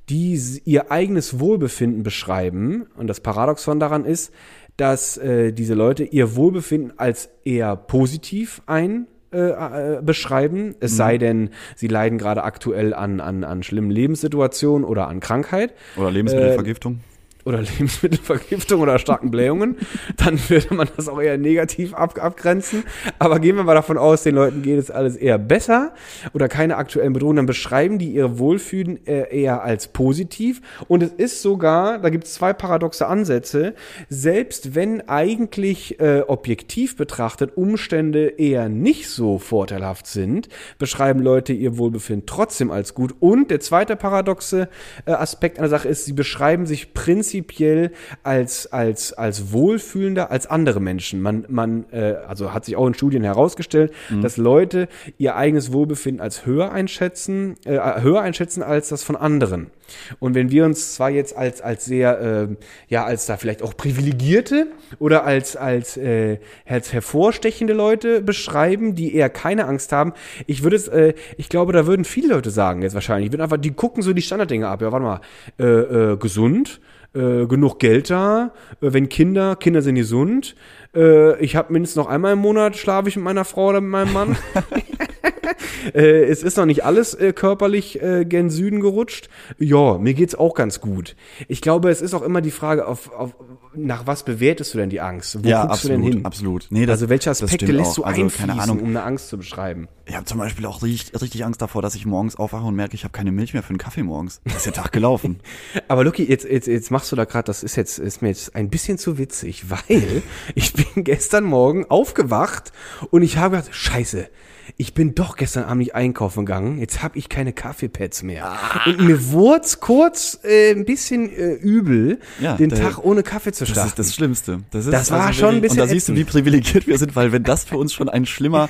[0.09, 4.33] die ihr eigenes Wohlbefinden beschreiben, und das Paradoxon daran ist,
[4.77, 10.97] dass äh, diese Leute ihr Wohlbefinden als eher positiv ein äh, äh, beschreiben, es mhm.
[10.97, 15.75] sei denn, sie leiden gerade aktuell an, an, an schlimmen Lebenssituationen oder an Krankheit.
[15.97, 16.95] Oder Lebensmittelvergiftung.
[16.95, 17.18] Äh,
[17.49, 19.77] oder Lebensmittelvergiftung oder starken Blähungen,
[20.17, 22.85] dann würde man das auch eher negativ ab, abgrenzen.
[23.19, 25.95] Aber gehen wir mal davon aus, den Leuten geht es alles eher besser
[26.35, 30.61] oder keine aktuellen Bedrohungen, dann beschreiben die ihre Wohlfühlen äh, eher als positiv.
[30.87, 33.75] Und es ist sogar, da gibt es zwei paradoxe Ansätze,
[34.11, 41.79] selbst wenn eigentlich äh, objektiv betrachtet Umstände eher nicht so vorteilhaft sind, beschreiben Leute ihr
[41.79, 43.15] Wohlbefinden trotzdem als gut.
[43.21, 44.69] Und der zweite paradoxe
[45.07, 50.47] äh, Aspekt der Sache ist, sie beschreiben sich prinzipiell prinzipiell als, als, als wohlfühlender als
[50.47, 51.21] andere Menschen.
[51.21, 54.23] Man, man, äh, also hat sich auch in Studien herausgestellt, Mhm.
[54.23, 59.71] dass Leute ihr eigenes Wohlbefinden als höher einschätzen, äh, höher einschätzen als das von anderen.
[60.19, 62.49] Und wenn wir uns zwar jetzt als, als sehr, äh,
[62.89, 64.67] ja, als da vielleicht auch privilegierte
[64.99, 70.13] oder als, als, äh, als hervorstechende Leute beschreiben, die eher keine Angst haben,
[70.47, 73.57] ich würde es, äh, ich glaube, da würden viele Leute sagen jetzt wahrscheinlich, würden einfach,
[73.57, 74.83] die gucken so die Standarddinge ab.
[74.83, 75.21] Ja, warte mal,
[75.59, 76.81] äh, äh, gesund,
[77.15, 80.55] äh, genug Geld da, äh, wenn Kinder, Kinder sind gesund,
[80.95, 83.91] äh, ich habe mindestens noch einmal im Monat schlafe ich mit meiner Frau oder mit
[83.91, 84.37] meinem Mann.
[85.95, 89.29] äh, es ist noch nicht alles äh, körperlich äh, gen Süden gerutscht.
[89.59, 91.17] Ja, mir geht's auch ganz gut.
[91.49, 93.35] Ich glaube, es ist auch immer die Frage, auf, auf,
[93.75, 95.43] nach was bewertest du denn die Angst?
[95.43, 96.27] Wo ja, guckst absolut, du denn hin?
[96.27, 96.67] absolut.
[96.71, 97.97] Nee, das, also welche das Aspekte lässt auch.
[97.97, 98.81] du also, einfließen, keine Ahnung.
[98.81, 99.89] um eine Angst zu beschreiben?
[100.07, 102.95] Ich habe zum Beispiel auch richtig, richtig Angst davor, dass ich morgens aufwache und merke,
[102.95, 104.41] ich habe keine Milch mehr für einen Kaffee morgens.
[104.45, 105.41] Da ist der Tag gelaufen.
[105.89, 108.55] Aber Lucky, jetzt, jetzt, jetzt machst du da gerade, das ist jetzt, ist mir jetzt
[108.55, 110.23] ein bisschen zu witzig, weil
[110.55, 112.73] ich bin gestern Morgen aufgewacht
[113.11, 114.29] und ich habe gedacht, scheiße,
[114.77, 118.53] ich bin doch gestern Abend nicht einkaufen gegangen, jetzt habe ich keine Kaffeepads mehr.
[118.87, 123.53] Und mir wurde kurz äh, ein bisschen äh, übel, Ja, den der- Tag ohne Kaffee
[123.53, 123.89] zu Das starten.
[123.89, 124.61] ist das Schlimmste.
[124.71, 126.99] Das, ist Das war also schon ein bisschen Und da siehst du, wie privilegiert wir
[126.99, 128.69] sind, weil wenn das für uns schon ein schlimmer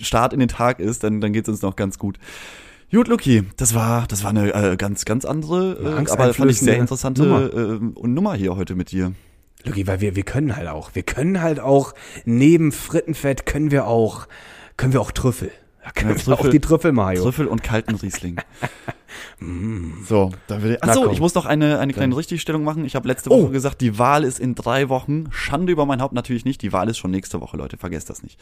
[0.00, 2.18] Start in den Tag ist, dann, dann geht's uns noch ganz gut.
[2.90, 6.58] Gut, Luki, das war, das war eine äh, ganz, ganz andere, äh, aber fand ich
[6.60, 7.52] sehr interessante Nummer.
[7.52, 7.78] Äh,
[8.08, 9.12] Nummer hier heute mit dir.
[9.64, 11.92] Lucky, weil wir, wir können halt auch, wir können halt auch,
[12.24, 14.26] neben Frittenfett können wir auch,
[14.78, 15.50] können wir auch Trüffel.
[15.84, 17.22] Da können Ja, wir Trüffel- auch die Trüffelmayo.
[17.22, 18.36] Trüffel und kalten Riesling.
[20.06, 20.82] so, da will ich.
[20.84, 22.84] Achso, ich muss noch eine, eine kleine Richtigstellung machen.
[22.84, 23.48] Ich habe letzte Woche Oh.
[23.48, 25.28] gesagt, die Wahl ist in drei Wochen.
[25.30, 26.62] Schande über mein Haupt natürlich nicht.
[26.62, 27.76] Die Wahl ist schon nächste Woche, Leute.
[27.76, 28.38] Vergesst das nicht.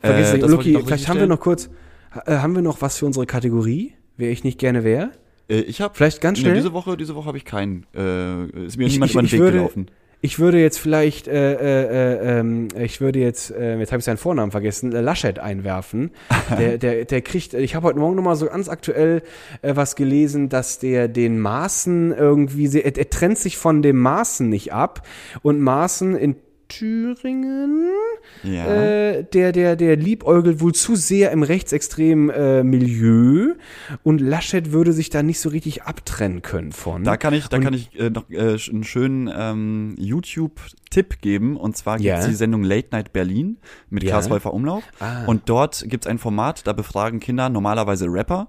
[0.00, 1.68] Vergiss Äh, nicht, Luki, vielleicht haben wir noch kurz,
[2.26, 3.94] äh, haben wir noch was für unsere Kategorie?
[4.16, 5.10] Wer ich nicht gerne wäre?
[5.48, 6.54] Äh, ich habe Vielleicht ganz Nee, schnell?
[6.56, 7.86] diese Woche, diese Woche habe ich keinen.
[7.94, 9.86] Äh, ist mir Ich- niemand ich- über den Weg würde- gelaufen.
[10.20, 14.04] Ich würde jetzt vielleicht, äh, äh, äh, ähm, ich würde jetzt, äh, jetzt habe ich
[14.04, 16.10] seinen Vornamen vergessen, äh, Laschet einwerfen.
[16.58, 19.22] Der, der, der kriegt, ich habe heute Morgen nochmal so ganz aktuell
[19.60, 24.48] äh, was gelesen, dass der den Maßen irgendwie, er, er trennt sich von dem Maßen
[24.48, 25.06] nicht ab
[25.42, 26.36] und Maßen in
[26.68, 27.88] Thüringen,
[28.42, 28.66] Ja.
[28.66, 33.54] äh, der, der, der liebäugelt wohl zu sehr im rechtsextremen äh, Milieu
[34.02, 37.04] und Laschet würde sich da nicht so richtig abtrennen können von.
[37.04, 41.56] Da kann ich, da Und- kann ich äh, noch äh, einen schönen ähm, YouTube-Tipp geben.
[41.56, 42.28] Und zwar gibt es Ja.
[42.28, 43.58] die Sendung Late Night Berlin
[43.90, 44.10] mit Ja.
[44.10, 44.82] Klaas Häufer Umlauf.
[45.00, 45.24] Ah.
[45.26, 48.48] Und dort gibt es ein Format, da befragen Kinder normalerweise Rapper.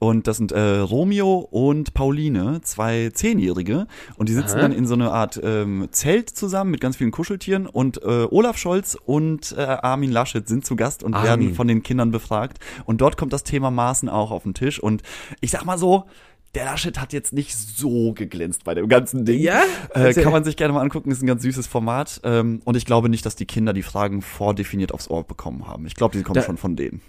[0.00, 3.86] Und das sind äh, Romeo und Pauline, zwei Zehnjährige.
[4.16, 4.62] Und die sitzen Aha.
[4.62, 7.66] dann in so einer Art ähm, Zelt zusammen mit ganz vielen Kuscheltieren.
[7.66, 11.28] Und äh, Olaf Scholz und äh, Armin Laschet sind zu Gast und Armin.
[11.28, 12.58] werden von den Kindern befragt.
[12.86, 14.80] Und dort kommt das Thema Maßen auch auf den Tisch.
[14.82, 15.02] Und
[15.42, 16.04] ich sag mal so,
[16.54, 19.38] der Laschet hat jetzt nicht so geglänzt bei dem ganzen Ding.
[19.40, 19.62] Ja?
[19.94, 22.22] Äh, kann man sich gerne mal angucken, ist ein ganz süßes Format.
[22.24, 25.86] Ähm, und ich glaube nicht, dass die Kinder die Fragen vordefiniert aufs Ohr bekommen haben.
[25.86, 27.02] Ich glaube, die kommen Da- schon von denen.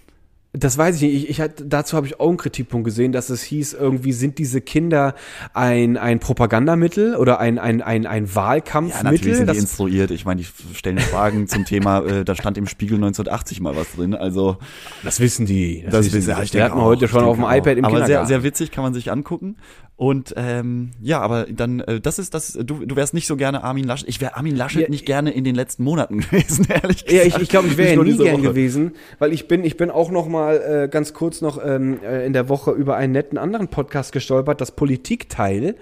[0.54, 1.30] Das weiß ich nicht.
[1.30, 4.60] Ich, ich dazu habe ich auch einen Kritikpunkt gesehen, dass es hieß, irgendwie sind diese
[4.60, 5.14] Kinder
[5.54, 9.04] ein, ein Propagandamittel oder ein, ein, ein, ein Ja, Wahlkampfmittel.
[9.04, 10.10] natürlich sind die das, instruiert.
[10.10, 13.92] Ich meine, die stellen Fragen zum Thema, äh, da stand im Spiegel 1980 mal was
[13.92, 14.14] drin.
[14.14, 14.58] Also
[15.02, 15.84] das wissen die.
[15.86, 16.30] das wissen wissen die.
[16.32, 17.86] ja, ich Die hatten wir auch, heute schon auf dem iPad im.
[17.86, 19.56] Aber sehr, sehr witzig, kann man sich angucken.
[20.02, 23.62] Und ähm, ja, aber dann, äh, das ist das, du, du wärst nicht so gerne
[23.62, 24.08] Armin Laschet.
[24.08, 27.12] Ich wäre Armin Laschet Ja, nicht gerne in den letzten Monaten gewesen, ehrlich gesagt.
[27.12, 28.48] Ja, ich, ich glaube, ich wäre ja nie gern Woche.
[28.48, 32.26] gewesen, weil ich bin, ich bin auch noch mal äh, ganz kurz noch ähm, äh,
[32.26, 35.76] in der Woche über einen netten anderen Podcast gestolpert, das Politikteil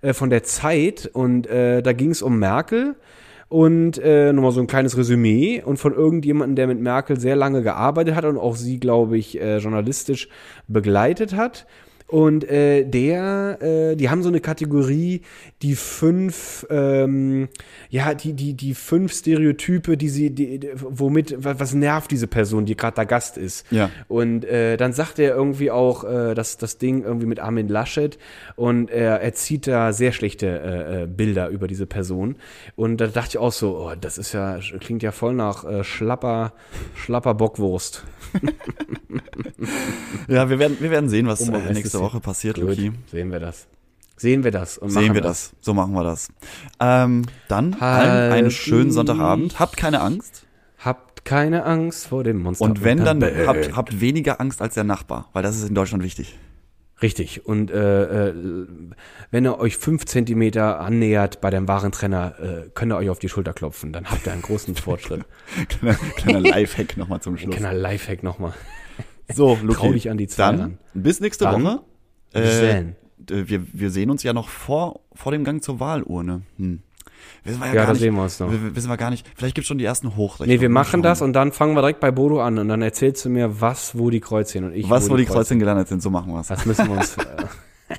[0.00, 2.96] äh, von der Zeit und äh, da ging es um Merkel
[3.50, 7.62] und äh, nochmal so ein kleines Resümee und von irgendjemandem, der mit Merkel sehr lange
[7.62, 10.30] gearbeitet hat und auch sie, glaube ich, äh, journalistisch
[10.66, 11.66] begleitet hat.
[12.08, 15.22] Und äh, der, äh, die haben so eine Kategorie,
[15.62, 17.48] die fünf, ähm,
[17.90, 22.28] ja, die, die, die fünf Stereotype, die sie, die, die, womit, wa- was nervt diese
[22.28, 23.66] Person, die gerade der Gast ist.
[23.72, 23.90] Ja.
[24.06, 28.18] Und äh, dann sagt er irgendwie auch, äh, dass das Ding irgendwie mit Armin Laschet
[28.54, 32.36] und er, er zieht da sehr schlechte äh, äh, Bilder über diese Person.
[32.76, 35.82] Und da dachte ich auch so, oh, das ist ja, klingt ja voll nach äh,
[35.82, 36.52] schlapper,
[36.94, 38.04] schlapper Bockwurst.
[40.28, 41.66] Ja, wir werden, wir werden sehen, was Um äh, am
[41.98, 42.92] nächste Woche passiert, Gut, Luki.
[43.10, 43.66] sehen wir das.
[44.16, 45.52] Sehen wir das und Sehen wir das.
[45.60, 46.30] So machen wir das.
[46.80, 49.60] Ähm, dann allen einen schönen Halt Sonntagabend.
[49.60, 50.46] Habt keine Angst.
[50.78, 52.64] Habt keine Angst vor dem Monster.
[52.64, 56.02] Und wenn, dann habt, habt weniger Angst als der Nachbar, weil das ist in Deutschland
[56.02, 56.38] wichtig.
[57.02, 57.44] Richtig.
[57.44, 58.34] Und äh, äh,
[59.30, 63.28] wenn ihr euch fünf Zentimeter annähert bei dem Warentrenner, äh, könnt ihr euch auf die
[63.28, 63.92] Schulter klopfen.
[63.92, 65.26] Dann habt ihr einen großen Fortschritt.
[65.68, 67.54] Kleiner, kleiner Lifehack nochmal zum Schluss.
[67.54, 68.54] Kleiner Lifehack nochmal.
[69.34, 71.80] So, Luki, Trau dich an die zwei dann bis nächste Dann Woche.
[72.34, 72.84] Äh,
[73.28, 76.42] wir, wir sehen uns ja noch vor, vor dem Gang zur Wahlurne.
[76.58, 76.80] Hm.
[77.44, 78.00] Wissen wir ja, Ja, gar da nicht.
[78.02, 78.50] sehen wir uns noch.
[78.52, 79.26] Wissen wir gar nicht.
[79.36, 80.54] Vielleicht gibt's schon die ersten Hochrechnungen.
[80.56, 83.24] Nee, wir machen das und dann fangen wir direkt bei Bodo an und dann erzählst
[83.24, 84.88] du mir, was, wo die Kreuzchen und ich.
[84.88, 86.48] Was, wo die Kreuzchen gelandet sind, so machen wir's.
[86.48, 87.16] Das müssen wir uns.
[87.88, 87.94] Äh,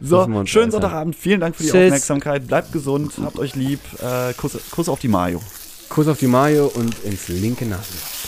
[0.00, 0.80] So, wir uns schönen äußern.
[0.82, 1.16] Sonntagabend.
[1.16, 1.84] Vielen Dank für die Tschüss.
[1.86, 2.46] Aufmerksamkeit.
[2.46, 3.80] Bleibt gesund, habt euch lieb.
[4.00, 5.40] Äh, Kuss, Kuss auf die Mayo.
[5.88, 8.19] Kuss auf die Mayo und ins linke Nasenloch.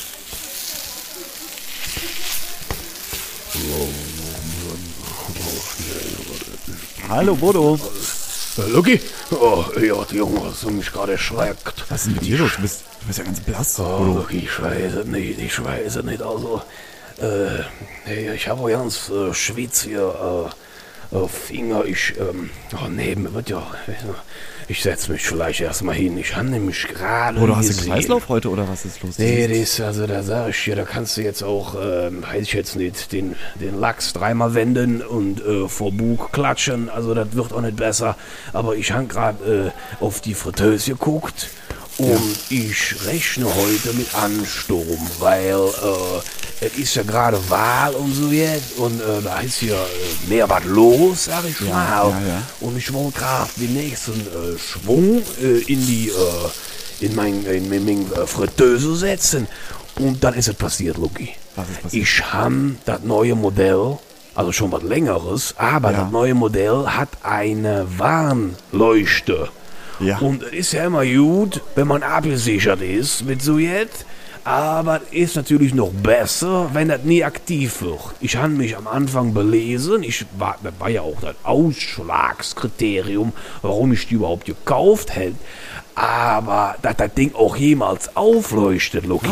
[7.08, 7.78] Hallo, Bodo.
[8.58, 9.00] Äh, Lucky?
[9.30, 11.84] Oh, ja, Junge, hast du mich gerade erschreckt.
[11.88, 12.56] Was ist denn mit dir los?
[12.56, 13.78] Du bist, du bist ja ganz blass.
[13.78, 14.14] Oh.
[14.16, 16.22] Lucky, ich weiß es nicht, ich weiß es nicht.
[16.22, 16.62] Also,
[17.20, 20.61] äh, ich habe ganz äh, schwitz hier, äh,
[21.12, 21.84] äh, Finger.
[21.84, 23.62] Ich, ähm, oh nee, ja,
[24.68, 26.16] ich setz mich vielleicht erstmal hin.
[26.18, 29.18] Ich habe nämlich gerade Bodo, hast du Kreislauf heute oder was ist los?
[29.18, 32.42] Nee, das ist, also da sag ich dir, da kannst du jetzt auch, ähm, weiß
[32.42, 36.88] ich jetzt nicht, den, den Lachs dreimal wenden und äh, vor Bug klatschen.
[36.88, 38.16] Also das wird auch nicht besser.
[38.52, 41.50] Aber ich habe gerade äh, auf die Fritteuse geguckt
[41.98, 48.28] und ich rechne heute mit Ansturm, weil äh, es ist ja gerade Wahl und so
[48.30, 52.12] jetzt und äh, da ist hier äh, mehr was los, sag ich mal.
[52.60, 57.68] Und ich wollte gerade den nächsten äh, Schwung äh, in die äh, in mein, in
[57.68, 59.48] mein, mein äh, Fritteuse setzen.
[59.98, 61.34] Und dann ist es passiert, passiert?
[61.92, 63.98] Ich habe das neue Modell,
[64.34, 66.02] also schon was längeres, aber Ja.
[66.02, 69.48] das neue Modell hat eine Warnleuchte.
[70.00, 70.18] Ja.
[70.18, 74.04] Und es ist ja immer gut, wenn man abgesichert ist mit so jetzt.
[74.44, 78.00] Aber es ist natürlich noch besser, wenn das nie aktiv wird.
[78.20, 80.02] Ich habe mich am Anfang belesen.
[80.02, 83.32] Ich war, das war ja auch das Ausschlagskriterium,
[83.62, 85.36] warum ich die überhaupt gekauft hätte.
[85.94, 89.28] Aber dass das Ding auch jemals aufleuchtet, Loki.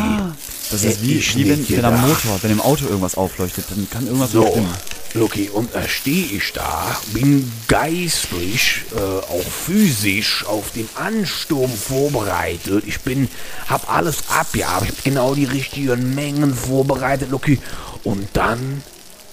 [0.71, 1.99] Das ist wie, wie wenn, nicht wenn am.
[1.99, 4.73] Motor, wenn im Auto irgendwas aufleuchtet, dann kann irgendwas nicht So, stimmen.
[5.13, 12.85] Lucky, und da stehe ich da, bin geistlich, äh, auch physisch auf den Ansturm vorbereitet.
[12.87, 13.27] Ich bin,
[13.67, 17.59] hab alles abgejagt, ich hab genau die richtigen Mengen vorbereitet, Lucky.
[18.03, 18.83] Und dann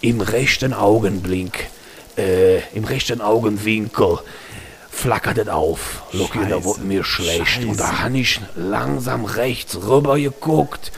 [0.01, 1.71] im rechten Augenblick,
[2.17, 4.19] äh, im rechten Augenwinkel,
[4.91, 6.03] flackert es auf.
[6.13, 7.65] Lucky, da Scheiße, wurde mir schlecht.
[7.65, 8.03] Und da scheiße.
[8.03, 10.91] habe ich langsam rechts rüber geguckt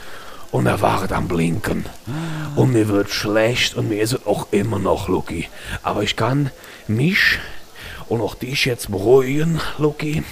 [0.51, 1.85] und er war am Blinken.
[2.55, 5.47] Und mir wird schlecht und mir ist es auch immer noch, Lucky.
[5.83, 6.51] Aber ich kann
[6.87, 7.39] mich
[8.09, 10.23] und auch dich jetzt beruhigen, Lucky.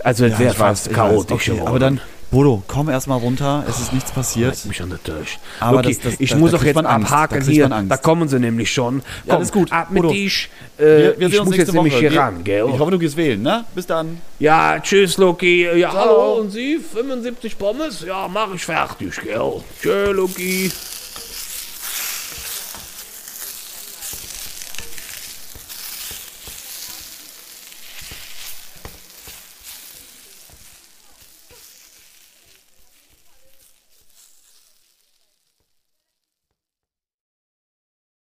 [0.05, 0.95] also es Ja, wäre weiß, fast weiß.
[0.95, 1.69] chaotisch Okay, geworden.
[1.69, 2.01] aber dann,
[2.31, 3.65] Bodo, komm erst mal runter.
[3.69, 4.55] Es ist nichts passiert.
[4.55, 5.39] Halt mich an der Tisch.
[5.59, 6.77] Aber okay, das- das- ich da- muss auch jetzt.
[6.77, 7.69] Da abhaken hier.
[7.69, 9.03] Da kommen sie nämlich schon.
[9.27, 9.73] Ja, alles gut.
[9.73, 10.15] Ab mit Bodo.
[10.15, 10.49] dich.
[10.79, 12.01] Äh, Wir, wir ich sehen uns muss jetzt nächste nämlich Woche.
[12.03, 12.67] hier Wir- ran, gell?
[12.73, 13.65] Ich hoffe, du gehst wählen, ne?
[13.75, 14.21] Bis dann.
[14.39, 15.65] Ja, tschüss, Loki.
[15.77, 16.01] Ja, Ciao.
[16.05, 16.33] hallo.
[16.41, 16.79] Und Sie?
[16.79, 18.05] 75 Pommes?
[18.07, 19.53] Ja, mach ich fertig, gell?
[19.83, 20.71] Tschö, Loki.